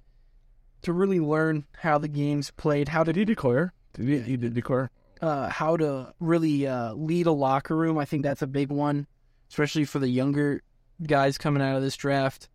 [0.82, 3.72] to really learn how the game's played, how Did he declare?
[3.96, 4.90] He did declare.
[5.22, 7.98] uh, how to really uh, lead a locker room.
[7.98, 9.06] I think that's a big one,
[9.50, 10.62] especially for the younger
[11.02, 12.48] guys coming out of this draft.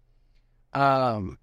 [0.74, 1.38] Um,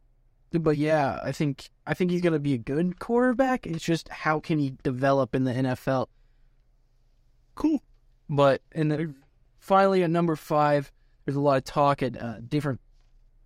[0.53, 3.67] but yeah, I think I think he's gonna be a good quarterback.
[3.67, 6.07] It's just how can he develop in the NFL?
[7.55, 7.83] Cool,
[8.31, 9.15] but and the
[9.59, 10.93] finally at number five,
[11.25, 12.81] there's a lot of talk at uh, different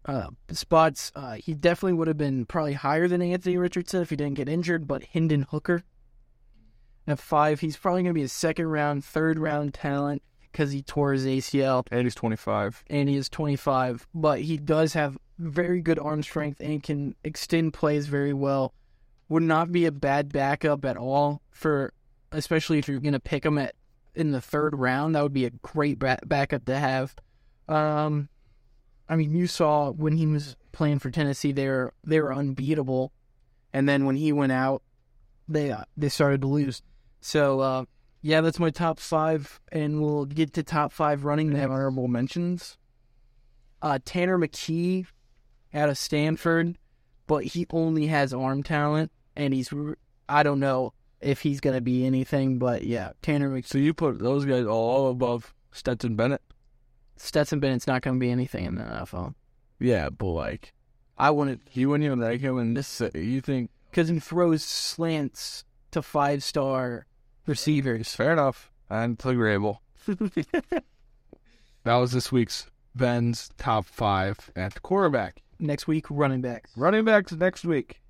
[0.04, 1.10] uh, spots.
[1.16, 4.48] Uh, he definitely would have been probably higher than Anthony Richardson if he didn't get
[4.48, 4.86] injured.
[4.86, 5.82] But Hendon Hooker
[7.06, 10.82] at five, he's probably going to be a second round, third round talent because he
[10.82, 12.84] tore his ACL And he's 25.
[12.88, 14.06] and he is 25.
[14.14, 18.74] But he does have very good arm strength and can extend plays very well.
[19.28, 21.92] Would not be a bad backup at all for,
[22.32, 23.74] especially if you're going to pick him at
[24.14, 25.14] in the third round.
[25.14, 27.14] That would be a great ba- backup to have.
[27.66, 28.28] Um,
[29.08, 33.12] I mean, you saw when he was playing for Tennessee, they were they were unbeatable,
[33.72, 34.82] and then when he went out,
[35.48, 36.82] they uh, they started to lose.
[37.22, 37.84] So uh,
[38.20, 41.70] Yeah, that's my top five, and we'll get to top five running back.
[41.70, 42.76] Honorable mentions.
[43.80, 45.06] Uh, Tanner McKee
[45.72, 46.76] out of Stanford,
[47.26, 49.72] but he only has arm talent, and he's
[50.28, 53.66] I don't know if he's gonna be anything, but yeah, Tanner McKee.
[53.66, 56.42] So you put those guys all above Stetson Bennett?
[57.16, 59.34] Stetson Bennett's not gonna be anything in the NFL.
[59.78, 60.72] Yeah, but like
[61.16, 62.88] I wouldn't you wouldn't even like him in this.
[62.88, 63.24] City.
[63.24, 67.06] You think because he throws slants to five star
[67.46, 68.14] receivers.
[68.14, 68.70] fair enough?
[68.90, 69.82] And agreeable.
[71.84, 75.42] That was this week's Ben's top five at the quarterback.
[75.58, 76.70] Next week, running backs.
[76.76, 78.00] Running backs next week.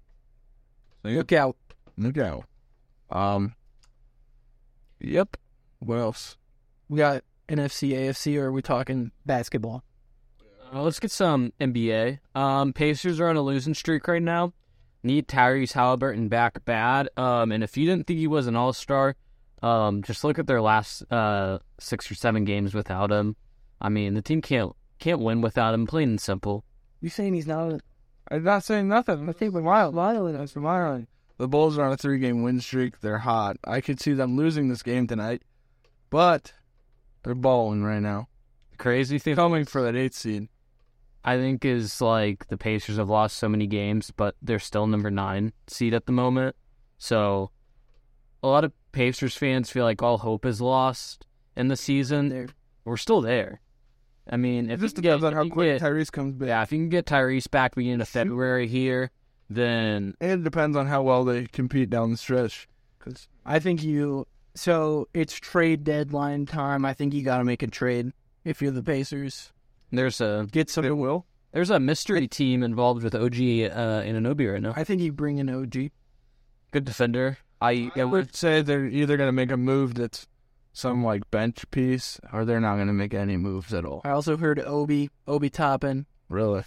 [1.03, 1.57] So yep, Look out.
[1.97, 2.45] look out.
[3.11, 3.55] Um.
[5.01, 5.37] Yep.
[5.81, 6.37] What else?
[6.89, 9.83] We got NFC, AFC, or are we talking basketball?
[10.73, 12.19] Uh, let's get some NBA.
[12.35, 14.53] Um, Pacers are on a losing streak right now.
[15.03, 17.09] Need Tyrese Haliburton back bad.
[17.17, 19.17] Um, and if you didn't think he was an All Star,
[19.63, 23.37] um, just look at their last uh six or seven games without him.
[23.81, 25.87] I mean, the team can't can't win without him.
[25.87, 26.65] Plain and simple.
[27.01, 27.81] You saying he's not?
[28.31, 29.29] I'm not saying nothing.
[29.29, 29.95] I think we're wild.
[29.95, 30.35] Wild.
[30.35, 31.09] That's from Ireland.
[31.39, 33.01] The Bulls are on a three-game win streak.
[33.01, 33.57] They're hot.
[33.65, 35.43] I could see them losing this game tonight,
[36.09, 36.53] but
[37.25, 38.29] they're balling right now.
[38.79, 40.49] Crazy thing Coming for that eighth seed.
[41.25, 45.11] I think is like the Pacers have lost so many games, but they're still number
[45.11, 46.57] nine seed at the moment.
[46.99, 47.51] So
[48.43, 52.29] a lot of Pacers fans feel like all hope is lost in the season.
[52.29, 52.49] There.
[52.85, 53.61] We're still there.
[54.31, 56.35] I mean, It if just you can depends get, on how quick get- Tyrese comes
[56.35, 56.49] back.
[56.49, 59.11] yeah, if you can get Tyrese back beginning of February here,
[59.51, 62.69] then And it depends on how well they compete down the stretch.
[62.99, 64.27] Because I think you.
[64.55, 66.85] So it's trade deadline time.
[66.85, 68.13] I think you got to make a trade
[68.45, 69.53] if you're the Pacers.
[69.93, 70.83] There's a Get some.
[70.85, 71.27] they will.
[71.53, 74.73] there's a mystery team involved with OG uh, Anunoby right now.
[74.75, 75.91] I think you bring in OG.
[76.71, 77.39] Good defender.
[77.61, 80.27] I, I would say they're either going to make a move that's
[80.73, 84.01] some like bench piece, or they're not going to make any moves at all.
[84.05, 86.65] I also heard Obi Obi Toppin Really?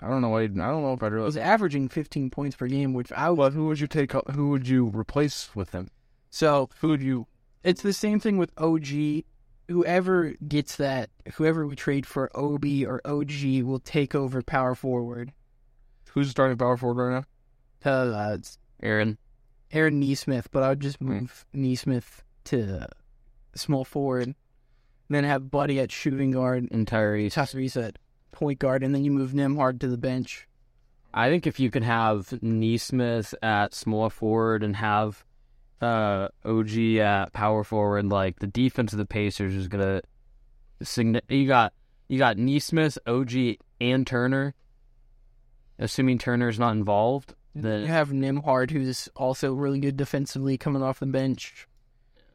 [0.00, 0.28] I don't know.
[0.28, 1.24] Why, I don't know if I really.
[1.24, 4.12] was averaging 15 points per game, which I But who would you take?
[4.12, 5.88] Who would you replace with him?
[6.30, 7.26] so Who would you?
[7.62, 9.24] it's the same thing with OG.
[9.68, 15.32] Whoever gets that, whoever we trade for OB or OG will take over power forward.
[16.10, 17.24] Who's starting power forward right
[17.84, 17.90] now?
[17.90, 19.18] Uh, it's Aaron.
[19.72, 21.08] Aaron Nesmith, but I would just Hmm.
[21.08, 22.88] move Nesmith to
[23.54, 24.34] small forward,
[25.08, 27.32] then have Buddy at shooting guard, and Tyrese.
[27.34, 27.98] Tyrese at
[28.32, 30.46] point guard, and then you move Nembhard to the bench.
[31.12, 35.24] I think if you can have Nesmith at small forward and have
[35.80, 40.02] uh, OG at power forward, like the defense of the Pacers is gonna.
[40.82, 41.72] Sign- You got
[42.08, 44.54] you got Nesmith, OG, and Turner.
[45.78, 51.00] Assuming Turner's not involved, then You have Nembhard, who's also really good defensively, coming off
[51.00, 51.66] the bench.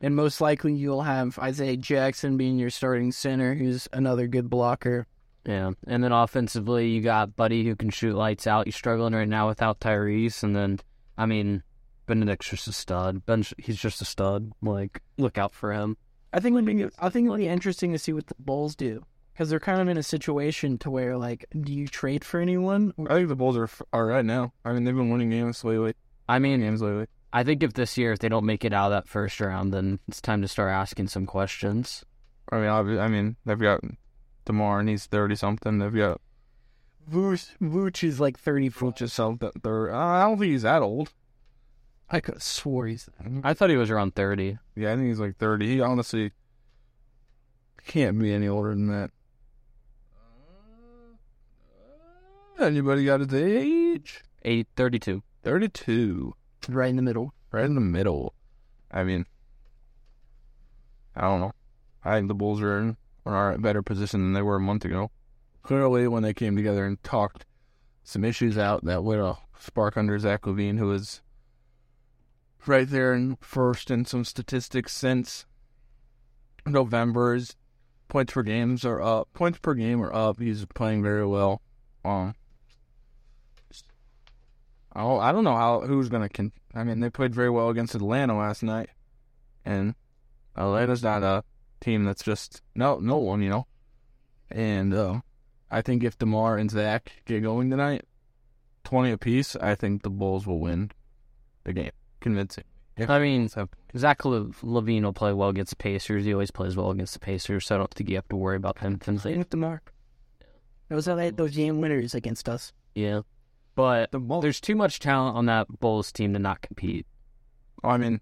[0.02, 5.08] And most likely you'll have Isaiah Jackson being your starting center, who's another good blocker.
[5.46, 5.72] yeah.
[5.88, 8.66] And then offensively, you got Buddy who can shoot lights out.
[8.68, 10.80] You're struggling right now without Tyrese, and then
[11.18, 11.64] I mean,
[12.10, 13.24] Bennedict's just a stud.
[13.28, 14.52] Ben, he's just a stud.
[14.64, 15.96] Like, look out for him.
[16.34, 19.06] I think it'll be, I think it'll be interesting to see what the Bulls do.
[19.32, 22.94] Because they're kind of in a situation to where, like, do you trade for anyone?
[23.08, 24.54] I think the Bulls are f- all right now.
[24.66, 25.94] I mean, they've been winning games lately.
[26.28, 27.06] I mean, Games lately.
[27.32, 29.72] I think if this year if they don't make it out of that first round,
[29.72, 32.04] then it's time to start asking some questions.
[32.52, 33.82] I mean, obvi- I mean, they've got
[34.46, 35.78] DeMar, and he's thirty something.
[35.78, 36.20] They've got
[37.10, 38.92] Vooch, Vooch is like 34.
[38.92, 39.94] Fulch itself that they're.
[39.94, 41.14] Uh, I don't think he's that old.
[42.12, 43.08] I could have swore he's.
[43.44, 44.58] I thought he was around thirty.
[44.76, 45.68] Yeah, I think he's like thirty.
[45.68, 46.32] He honestly
[47.86, 49.12] can't be any older than that.
[52.60, 54.22] Anybody got his age?
[54.44, 55.24] Eight, 32.
[55.44, 56.36] Thirty-two.
[56.68, 57.34] Right in the middle.
[57.52, 58.34] right in the middle.
[58.92, 59.26] I mean,
[61.16, 61.54] I don't know.
[62.04, 64.62] I think the Bulls are in are in a better position than they were a
[64.62, 65.12] month ago.
[65.64, 67.46] Clearly, when they came together and talked
[68.04, 71.22] some issues out, that lit a uh, spark under Zach LaVine, who is
[72.68, 75.46] right there in first in some statistics since
[76.66, 77.34] November.
[77.34, 77.56] His
[78.08, 79.30] points per games are up.
[79.34, 80.40] Points per game are up.
[80.40, 81.62] He's playing very well.
[82.04, 82.34] Um,
[84.94, 86.30] I don't, I don't know how who's gonna.
[86.30, 88.90] Con- I mean, they played very well against Atlanta last night,
[89.64, 89.96] and
[90.56, 91.44] Atlanta's not a
[91.80, 93.68] team that's just no no one, you know.
[94.52, 95.22] And uh,
[95.70, 98.06] I think if DeMar and Zach get going tonight,
[98.84, 100.92] twenty apiece, I think the Bulls will win
[101.64, 102.64] the game, convincing.
[103.08, 106.26] I mean, So, Zach Le- LaVine will play well against the Pacers.
[106.26, 108.58] He always plays well against the Pacers, so I don't think you have to worry
[108.58, 109.00] about him.
[109.02, 109.94] Same with the mark.
[110.90, 112.74] Those are like those game winners against us.
[112.96, 113.22] Yeah.
[113.76, 114.42] But the Bulls.
[114.42, 117.06] there's too much talent on that Bulls team to not compete.
[117.84, 118.20] I mean,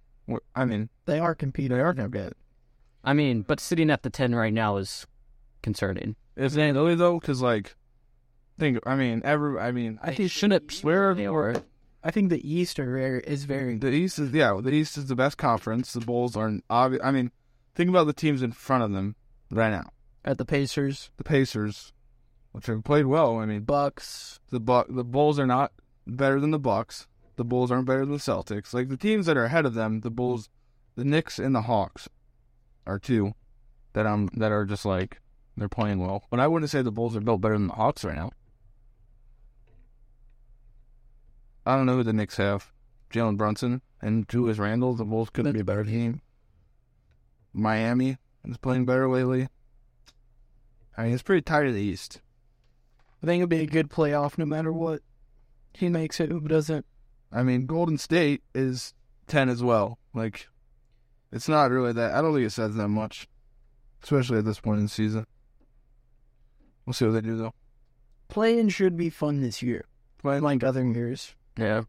[0.53, 1.75] I mean, They are competing.
[1.75, 2.33] they are gonna get.
[3.03, 5.07] I mean, but sitting at the ten right now is
[5.63, 6.15] concerning.
[6.35, 7.19] Is it Italy though?
[7.19, 7.73] Because like,
[8.59, 8.77] think.
[8.85, 9.57] I mean, every.
[9.59, 11.55] I mean, I think Shouldn't where they are.
[12.07, 14.57] I think the East are very, is very the East is yeah.
[14.63, 15.91] The East is the best conference.
[15.91, 17.03] The Bulls are obvious.
[17.03, 17.31] I mean,
[17.75, 19.17] think about the teams in front of them
[19.51, 19.89] right now.
[20.23, 21.91] at the Pacers, The Pacers,
[22.53, 23.39] which have played well.
[23.39, 24.39] I mean, Bucks.
[24.51, 25.73] the Buck, the Bulls are not
[26.05, 27.07] better than the Bucks.
[27.35, 28.73] The Bulls aren't better than the Celtics.
[28.73, 30.47] Like the teams that are ahead of them, the Bulls,
[30.95, 32.07] the Knicks and the Hawks
[32.85, 33.33] are two
[33.91, 35.19] that I'm that are just like
[35.57, 36.23] they're playing well.
[36.29, 38.31] But I wouldn't say the Bulls are built better than the Hawks right now.
[41.67, 42.71] I don't know who the Knicks have.
[43.11, 44.93] Jalen Brunson and Julius Randle.
[44.93, 46.21] The Bulls couldn't be a better team.
[47.53, 49.49] Miami is playing better lately.
[50.97, 52.21] I mean, it's pretty tight at the East.
[53.21, 55.01] I think it'll be a good playoff no matter what.
[55.73, 56.85] He makes it, who doesn't.
[57.33, 58.93] I mean, Golden State is
[59.27, 59.99] ten as well.
[60.13, 60.47] Like,
[61.33, 62.13] it's not really that.
[62.13, 63.27] I don't think it says that much,
[64.01, 65.27] especially at this point in the season.
[66.85, 67.53] We'll see what they do though.
[68.29, 69.83] Playing should be fun this year,
[70.19, 71.35] Playing like other years.
[71.57, 71.83] Yeah.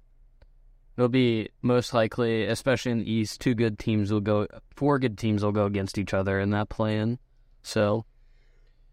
[0.97, 5.17] It'll be most likely, especially in the East, two good teams will go, four good
[5.17, 7.19] teams will go against each other in that plan.
[7.63, 8.05] So,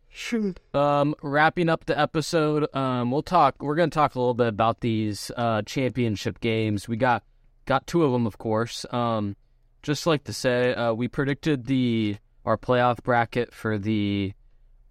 [0.09, 0.59] Shoot.
[0.75, 3.55] um, wrapping up the episode, um, we'll talk.
[3.59, 6.87] We're gonna talk a little bit about these uh championship games.
[6.87, 7.23] We got
[7.65, 8.85] got two of them, of course.
[8.91, 9.35] Um,
[9.81, 14.33] just like to say, uh, we predicted the our playoff bracket for the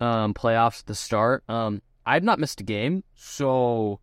[0.00, 1.44] um playoffs at the start.
[1.48, 4.00] Um, I've not missed a game, so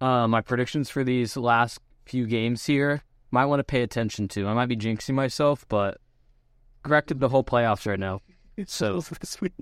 [0.00, 4.46] uh, my predictions for these last few games here might want to pay attention to.
[4.46, 5.98] I might be jinxing myself, but
[6.82, 8.20] corrected the whole playoffs right now.
[8.66, 9.52] So this week.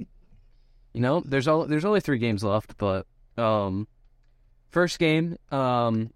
[0.92, 3.06] you know, there's all there's only three games left, but
[3.38, 3.88] um,
[4.68, 6.10] first game, um,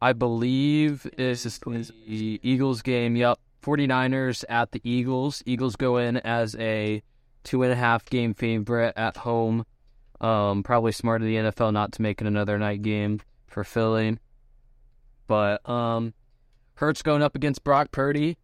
[0.00, 3.14] I believe is the Eagles game.
[3.14, 5.44] Yep, 49ers at the Eagles.
[5.46, 7.04] Eagles go in as a
[7.44, 9.64] two and a half game favorite at home.
[10.22, 14.18] Um, probably smart of the NFL not to make it another night game for Philly.
[15.26, 16.14] But um,
[16.74, 18.38] Hurts going up against Brock Purdy,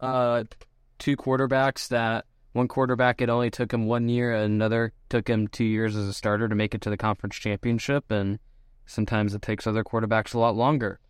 [0.00, 0.44] uh,
[0.98, 5.64] two quarterbacks that one quarterback it only took him one year, another took him two
[5.64, 8.38] years as a starter to make it to the conference championship, and
[8.86, 11.00] sometimes it takes other quarterbacks a lot longer.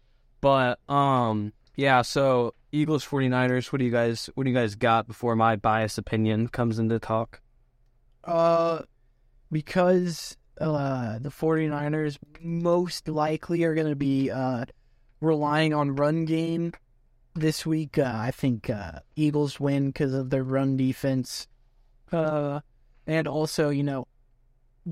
[0.41, 2.03] But um, yeah.
[2.03, 3.73] So Eagles 49ers.
[3.73, 6.99] What do you guys What do you guys got before my biased opinion comes into
[6.99, 7.41] talk?
[8.25, 8.83] Uh,
[9.53, 14.65] because uh, the 49ers most likely are going to be uh,
[15.21, 16.73] relying on run game
[17.35, 17.99] this week.
[17.99, 21.47] Uh, I think uh, Eagles win because of their run defense.
[22.11, 22.61] Uh,
[23.07, 24.07] and also, you know,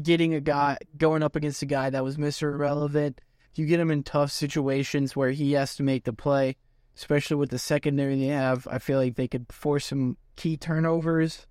[0.00, 2.52] getting a guy going up against a guy that was Mr.
[2.52, 3.20] Irrelevant,
[3.54, 6.56] you get him in tough situations where he has to make the play,
[6.96, 8.68] especially with the secondary they have.
[8.70, 11.46] I feel like they could force some key turnovers.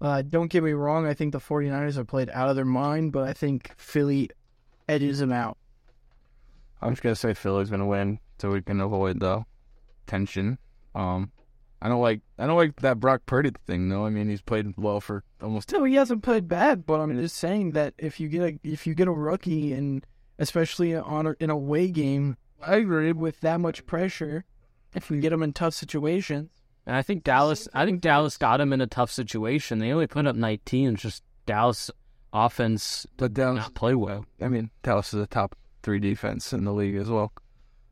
[0.00, 3.12] Uh, don't get me wrong, I think the 49ers are played out of their mind,
[3.12, 4.30] but I think Philly
[4.88, 5.58] edges them out.
[6.80, 9.44] I'm just gonna say Philly's gonna win, so we can avoid the
[10.06, 10.58] tension.
[10.94, 11.32] Um,
[11.80, 14.06] I don't like I don't like that Brock Purdy thing though.
[14.06, 15.72] I mean, he's played well for almost.
[15.72, 18.86] No, he hasn't played bad, but I'm just saying that if you get a if
[18.86, 20.04] you get a rookie and
[20.38, 23.12] especially on a, in a away game, I agree.
[23.12, 24.44] with that much pressure,
[24.94, 26.50] if you get them in tough situations,
[26.88, 27.68] And I think Dallas.
[27.74, 29.78] I think Dallas got him in a tough situation.
[29.78, 30.94] They only put up 19.
[30.94, 31.90] It's just Dallas
[32.32, 34.24] offense But Dallas, not play well.
[34.40, 37.30] I mean, Dallas is a top three defense in the league as well.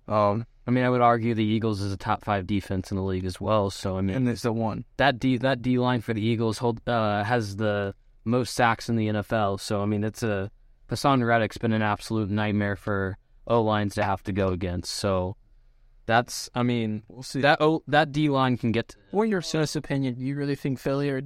[0.09, 3.03] Um, I mean, I would argue the Eagles is a top five defense in the
[3.03, 3.69] league as well.
[3.69, 4.87] So I mean, and it's the one.
[4.97, 8.97] that D that D line for the Eagles hold uh, has the most sacks in
[8.97, 9.61] the NFL.
[9.61, 10.51] So I mean, it's a
[10.89, 14.95] Haason Reddick's been an absolute nightmare for O lines to have to go against.
[14.95, 15.37] So
[16.07, 17.41] that's I mean We'll see.
[17.43, 18.89] that O that D line can get.
[18.89, 20.17] To, what your sis opinion?
[20.19, 21.21] You really think Philly are?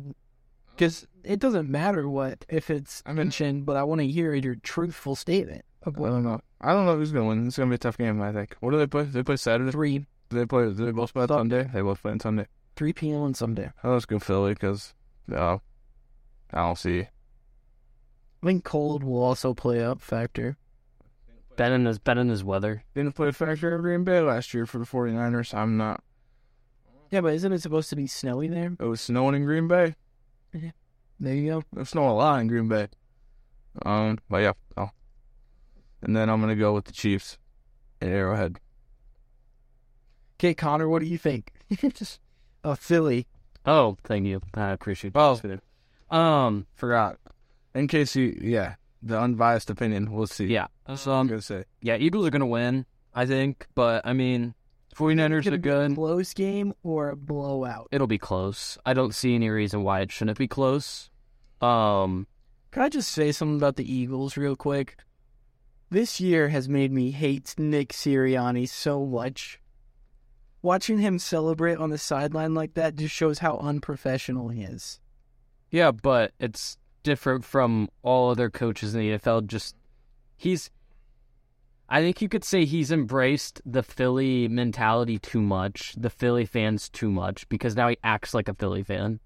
[0.74, 4.34] Because it doesn't matter what if it's I mean- mentioned, but I want to hear
[4.34, 6.40] your truthful statement of I don't know.
[6.60, 7.46] I don't know who's gonna win.
[7.46, 8.20] It's gonna be a tough game.
[8.20, 8.56] I think.
[8.60, 9.04] What do they play?
[9.04, 9.70] They play Saturday?
[9.70, 10.68] three they play?
[10.70, 11.70] They both play on Sunday?
[11.72, 12.46] They both play on Sunday.
[12.76, 13.20] three p.m.
[13.22, 13.70] on Sunday.
[13.84, 14.94] Oh, let's go Philly because
[15.32, 15.58] uh,
[16.52, 17.00] I don't see.
[18.42, 20.56] I think cold will also play up factor.
[21.60, 22.84] Ben in his Ben in his weather.
[22.94, 25.52] Didn't play a factor in Green Bay last year for the 49ers.
[25.52, 26.02] I'm not.
[27.10, 28.74] Yeah, but isn't it supposed to be snowy there?
[28.80, 29.94] It was snowing in Green Bay.
[30.54, 30.70] Yeah.
[31.18, 31.58] There you go.
[31.58, 32.88] It was snowing a lot in Green Bay.
[33.84, 34.52] Um, but yeah.
[34.78, 34.88] Oh.
[36.00, 37.36] And then I'm gonna go with the Chiefs
[38.00, 38.58] at Arrowhead.
[40.38, 41.52] Okay, Connor, what do you think?
[41.92, 42.20] Just
[42.64, 43.26] a Philly.
[43.66, 44.40] Oh, thank you.
[44.54, 45.12] I appreciate.
[45.14, 45.34] Oh.
[45.36, 45.60] that.
[46.10, 46.66] Um.
[46.74, 47.18] Forgot.
[47.74, 50.12] In case you, yeah, the unbiased opinion.
[50.12, 50.46] We'll see.
[50.46, 50.66] Yeah.
[50.86, 51.64] I'm um, gonna say.
[51.80, 52.86] yeah, Eagles are gonna win.
[53.14, 54.54] I think, but I mean,
[54.94, 55.94] 49ers Could are a good.
[55.94, 57.88] close game or a blowout.
[57.90, 58.78] It'll be close.
[58.86, 61.10] I don't see any reason why it shouldn't be close.
[61.60, 62.26] Um,
[62.70, 64.96] Can I just say something about the Eagles real quick?
[65.90, 69.60] This year has made me hate Nick Sirianni so much.
[70.62, 75.00] Watching him celebrate on the sideline like that just shows how unprofessional he is.
[75.70, 79.46] yeah, but it's different from all other coaches in the NFL.
[79.46, 79.74] Just
[80.36, 80.70] he's,
[81.88, 86.88] I think you could say he's embraced the Philly mentality too much, the Philly fans
[86.88, 89.20] too much, because now he acts like a Philly fan.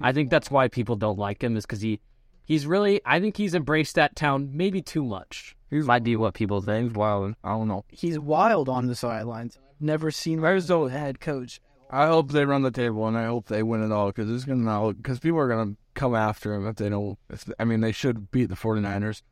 [0.00, 2.00] I think that's why people don't like him is because he,
[2.44, 3.00] he's really.
[3.04, 5.56] I think he's embraced that town maybe too much.
[5.70, 6.96] He's Might be what people think.
[6.96, 7.34] Wild.
[7.44, 7.84] I don't know.
[7.88, 9.58] He's wild on the sidelines.
[9.58, 11.60] I've never seen Rizzo head coach.
[11.90, 14.44] I hope they run the table and I hope they win it all because it's
[14.44, 17.18] gonna because people are gonna come after them if they don't.
[17.30, 19.22] If, I mean, they should beat the 49ers.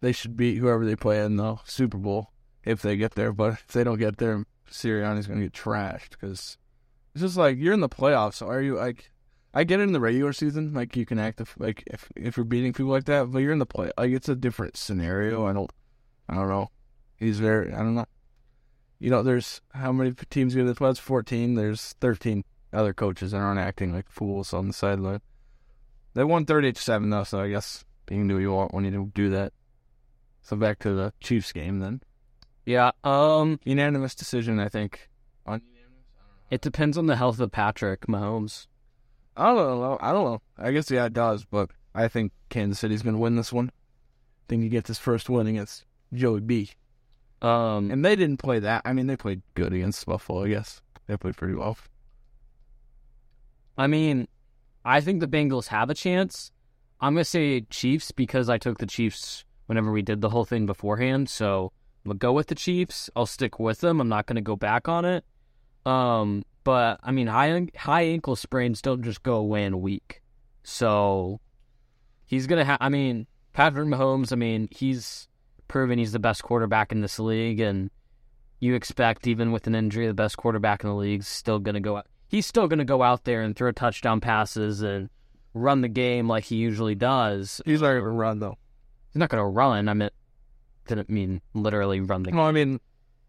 [0.00, 2.30] They should beat whoever they play in the Super Bowl
[2.64, 3.32] if they get there.
[3.32, 6.58] But if they don't get there, Sirianni's gonna get trashed because
[7.14, 8.34] it's just like you're in the playoffs.
[8.34, 9.10] So are you like?
[9.56, 12.36] I get it in the regular season, like you can act if, like if if
[12.36, 13.90] you're beating people like that, but you're in the play.
[13.96, 15.46] Like it's a different scenario.
[15.46, 15.70] I don't,
[16.28, 16.70] I don't know.
[17.16, 17.72] He's very.
[17.72, 18.06] I don't know.
[18.98, 20.80] You know, there's how many teams get this?
[20.80, 21.54] Well, it's 14.
[21.54, 25.20] There's 13 other coaches that aren't acting like fools on the sideline.
[26.14, 28.84] They won 38 7, though, so I guess you can do what you want when
[28.84, 29.52] you do that.
[30.42, 32.02] So back to the Chiefs game then.
[32.66, 32.92] Yeah.
[33.02, 33.58] Um.
[33.64, 35.08] Unanimous decision, I think.
[35.46, 35.60] On
[36.50, 38.66] It depends on the health of Patrick Mahomes.
[39.36, 39.98] I don't know.
[40.00, 40.42] I don't know.
[40.56, 43.68] I guess yeah, it does, but I think Kansas City's going to win this one.
[43.68, 46.70] I think he gets his first win against Joey B.
[47.44, 47.90] Um.
[47.90, 48.82] And they didn't play that.
[48.84, 50.44] I mean, they played good against Buffalo.
[50.44, 51.76] I guess they played pretty well.
[53.76, 54.28] I mean,
[54.84, 56.52] I think the Bengals have a chance.
[57.00, 60.64] I'm gonna say Chiefs because I took the Chiefs whenever we did the whole thing
[60.64, 61.28] beforehand.
[61.28, 61.72] So
[62.04, 63.10] I'm gonna go with the Chiefs.
[63.14, 64.00] I'll stick with them.
[64.00, 65.24] I'm not gonna go back on it.
[65.84, 70.22] Um, but I mean, high high ankle sprains don't just go away in a week.
[70.62, 71.40] So
[72.24, 72.78] he's gonna have.
[72.80, 74.32] I mean, Patrick Mahomes.
[74.32, 75.28] I mean, he's
[75.68, 77.90] proven he's the best quarterback in this league, and
[78.60, 81.96] you expect even with an injury, the best quarterback in the league's still gonna go
[81.96, 82.06] out.
[82.28, 85.08] He's still gonna go out there and throw touchdown passes and
[85.54, 87.62] run the game like he usually does.
[87.64, 88.58] He's not going to run, though.
[89.12, 89.88] He's not gonna run.
[89.88, 90.12] I meant
[90.86, 92.36] didn't mean literally run the game.
[92.36, 92.80] No, I mean,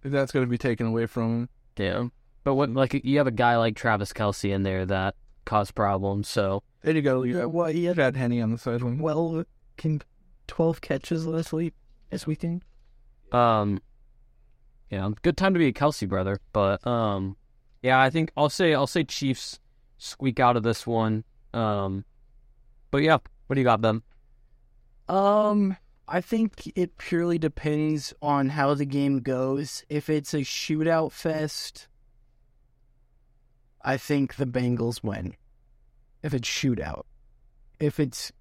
[0.03, 1.49] that's going to be taken away from him.
[1.77, 2.07] Yeah.
[2.43, 5.15] But what like you have a guy like Travis Kelce in there that
[5.45, 6.27] caused problems.
[6.27, 7.23] So There you go.
[7.23, 8.99] You Yeah, well, he had Chad Henne on the sideline.
[8.99, 9.45] well,
[9.77, 10.01] can
[10.47, 11.73] twelve catches last week
[12.09, 12.63] this weekend.
[13.31, 13.81] um,
[14.89, 16.39] yeah, good time to be a Kelce brother.
[16.53, 17.35] But um,
[17.81, 19.59] yeah, I think I'll say I'll say Chiefs
[19.97, 21.23] squeak out of this one.
[21.53, 22.05] Um,
[22.91, 24.01] but yeah, what do you got, Ben?
[25.07, 25.77] Um,
[26.07, 29.83] I think it purely depends on how the game goes.
[29.89, 31.87] If it's a shootout fest,
[33.81, 35.35] I think the Bengals win.
[36.23, 37.03] If it's shootout,
[37.79, 38.31] if it's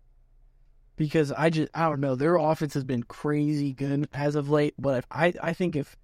[0.97, 4.75] because I just I don't know their offense has been crazy good as of late,
[4.79, 5.97] but if, I I think if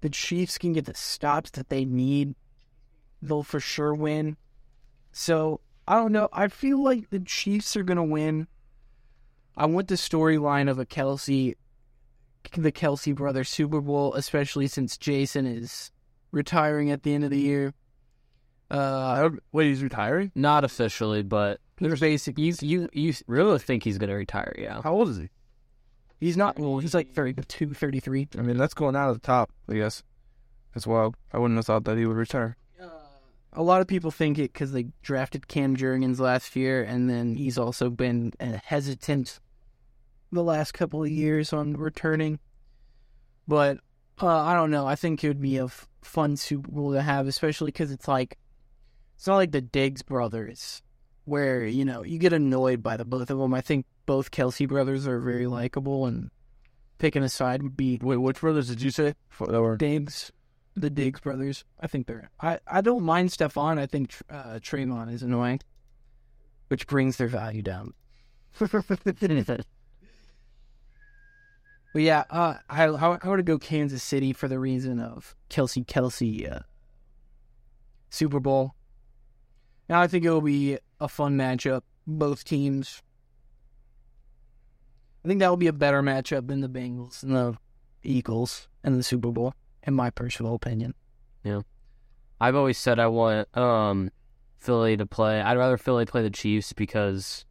[0.00, 2.34] the Chiefs can get the stops that they need,
[3.20, 4.36] they'll for sure win.
[5.12, 6.28] So I don't know.
[6.32, 8.46] I feel like the Chiefs are gonna win.
[9.56, 11.56] I want the storyline of a Kelce,
[12.56, 15.90] the Kelce brother Super Bowl, especially since Jason is
[16.30, 17.74] retiring at the end of the year.
[18.70, 20.30] Uh, Wait, he's retiring?
[20.34, 24.54] Not officially, but there's basically you you you really think he's gonna retire?
[24.58, 24.80] Yeah.
[24.82, 25.28] How old is he?
[26.20, 26.78] he's not well.
[26.78, 28.28] He's like 32, 33.
[28.36, 30.02] I mean, that's going out of the top, I guess.
[30.74, 31.16] That's wild.
[31.32, 32.56] I wouldn't have thought that he would retire.
[33.54, 37.34] A lot of people think it because they drafted Cam Jurgens last year, and then
[37.34, 39.40] he's also been uh, hesitant
[40.30, 42.38] the last couple of years on returning.
[43.48, 43.78] But
[44.20, 44.86] uh, I don't know.
[44.86, 48.06] I think it would be a f- fun Super Bowl to have, especially because it's
[48.06, 48.36] like
[49.16, 50.82] it's not like the Diggs brothers,
[51.28, 53.54] where you know you get annoyed by the both of them.
[53.54, 56.30] I think both Kelce brothers are very likable, and
[56.98, 59.14] picking a side would be Wait, which brothers did you say?
[59.38, 60.32] Were Diggs,
[60.74, 61.64] the Diggs brothers.
[61.80, 62.30] I think they're.
[62.40, 63.78] I, I don't mind Stefon.
[63.78, 65.60] I think uh, Trevon is annoying,
[66.68, 67.94] which brings their value down.
[68.58, 69.64] but
[71.94, 76.50] yeah, uh, I I I would go Kansas City for the reason of Kelce Kelce
[76.50, 76.60] uh,
[78.10, 78.74] Super Bowl.
[79.88, 81.82] Now I think it will be a fun matchup.
[82.06, 83.02] Both teams.
[85.24, 87.56] I think that will be a better matchup than the Bengals and the
[88.02, 90.94] Eagles and the Super Bowl, in my personal opinion.
[91.44, 91.62] Yeah.
[92.40, 94.10] I've always said I want um
[94.58, 95.40] Philly to play.
[95.40, 97.44] I'd rather Philly play the Chiefs because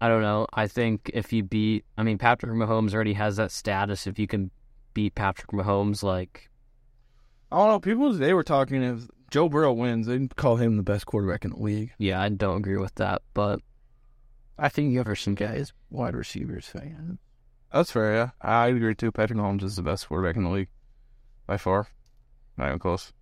[0.00, 0.46] I don't know.
[0.52, 4.06] I think if you beat, I mean, Patrick Mahomes already has that status.
[4.06, 4.50] If you can
[4.94, 6.50] beat Patrick Mahomes, like
[7.52, 7.80] I don't know.
[7.80, 11.52] People they were talking if Joe Burrow wins, they'd call him the best quarterback in
[11.52, 11.92] the league.
[11.98, 13.60] Yeah, I don't agree with that, but
[14.58, 17.18] I think you have some guys, wide receivers fan.
[17.72, 18.14] That's fair.
[18.14, 19.12] Yeah, I agree too.
[19.12, 20.68] Patrick Mahomes is the best quarterback in the league
[21.46, 21.88] by far.
[22.56, 23.12] Not even close.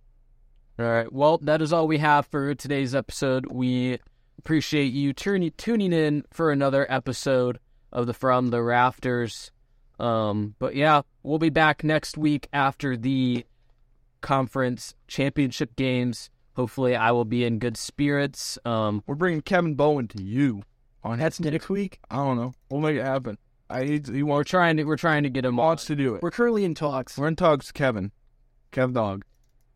[0.79, 1.11] All right.
[1.11, 3.45] Well, that is all we have for today's episode.
[3.51, 3.99] We
[4.39, 7.59] appreciate you tuning tuning in for another episode
[7.91, 9.51] of the From the Rafters.
[9.99, 13.45] Um, but yeah, we'll be back next week after the
[14.21, 16.29] conference championship games.
[16.55, 18.57] Hopefully, I will be in good spirits.
[18.65, 20.63] Um, We're bringing Kevin Bowen to you.
[21.03, 21.99] On That's next week.
[22.11, 22.53] I don't know.
[22.69, 23.37] We'll make it happen.
[23.69, 25.65] I he, he we're wants, trying to we're trying to get him on.
[25.67, 26.21] wants to do it.
[26.21, 27.17] We're currently in talks.
[27.17, 28.11] We're in talks, Kevin.
[28.71, 29.23] Kev Dog.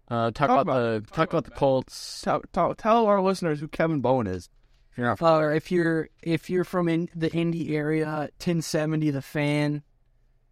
[0.09, 2.21] Uh, talk, Talk about, about the talk about the Colts.
[2.21, 4.49] Tell, tell, tell our listeners who Kevin Bowen is.
[4.91, 8.05] If you're not Or if you're if you're from in the Indy area,
[8.37, 9.83] 1070 the fan,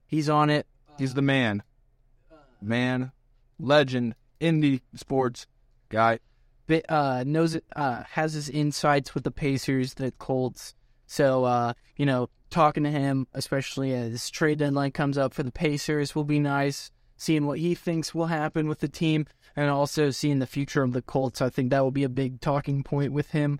[0.08, 0.66] he's on it.
[0.98, 1.64] He's the man.
[2.62, 3.12] Man,
[3.62, 5.48] legend, Indy sports
[5.90, 6.20] guy.
[6.68, 7.66] Bit, uh, knows it.
[7.76, 10.74] Uh, has his insights with the Pacers, the Colts.
[11.06, 15.52] So uh, you know, talking to him, especially as trade deadline comes up for the
[15.52, 16.92] Pacers, will be nice.
[17.18, 20.94] Seeing what he thinks will happen with the team, and also seeing the future of
[20.94, 21.42] the Colts.
[21.42, 23.60] I think that will be a big talking point with him.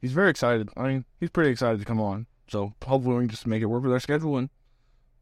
[0.00, 0.68] He's very excited.
[0.76, 2.26] I mean, he's pretty excited to come on.
[2.48, 4.48] So hopefully we can just make it work with our schedule and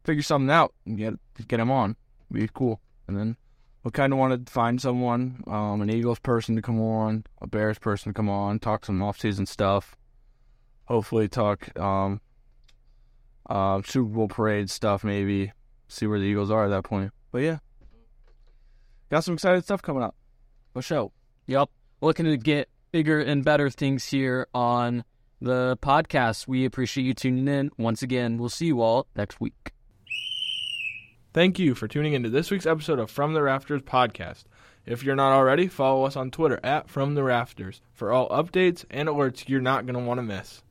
[0.03, 1.13] figure something out and get
[1.47, 1.95] get him on.
[2.31, 2.79] Be cool.
[3.07, 3.37] And then
[3.87, 7.47] we kind of wanted to find someone, um, an Eagles person to come on, a
[7.47, 9.95] Bears person to come on, talk some off-season stuff.
[10.89, 12.19] Hopefully talk um,
[13.49, 15.53] uh, Super Bowl parade stuff, maybe
[15.87, 17.13] see where the Eagles are at that point.
[17.31, 17.59] But yeah,
[19.09, 20.15] got some exciting stuff coming up.
[20.73, 21.13] For show.
[21.45, 21.69] Yep.
[22.01, 25.05] Looking to get bigger and better things here on
[25.39, 26.45] the podcast.
[26.45, 27.71] We appreciate you tuning in.
[27.77, 29.71] Once again, we'll see you all next week.
[31.37, 34.45] Thank you for tuning into this week's episode of From the Rafters podcast.
[34.87, 38.85] If you're not already, follow us on Twitter at From the Rafters for all updates
[38.89, 40.63] and alerts you're not going to want to miss.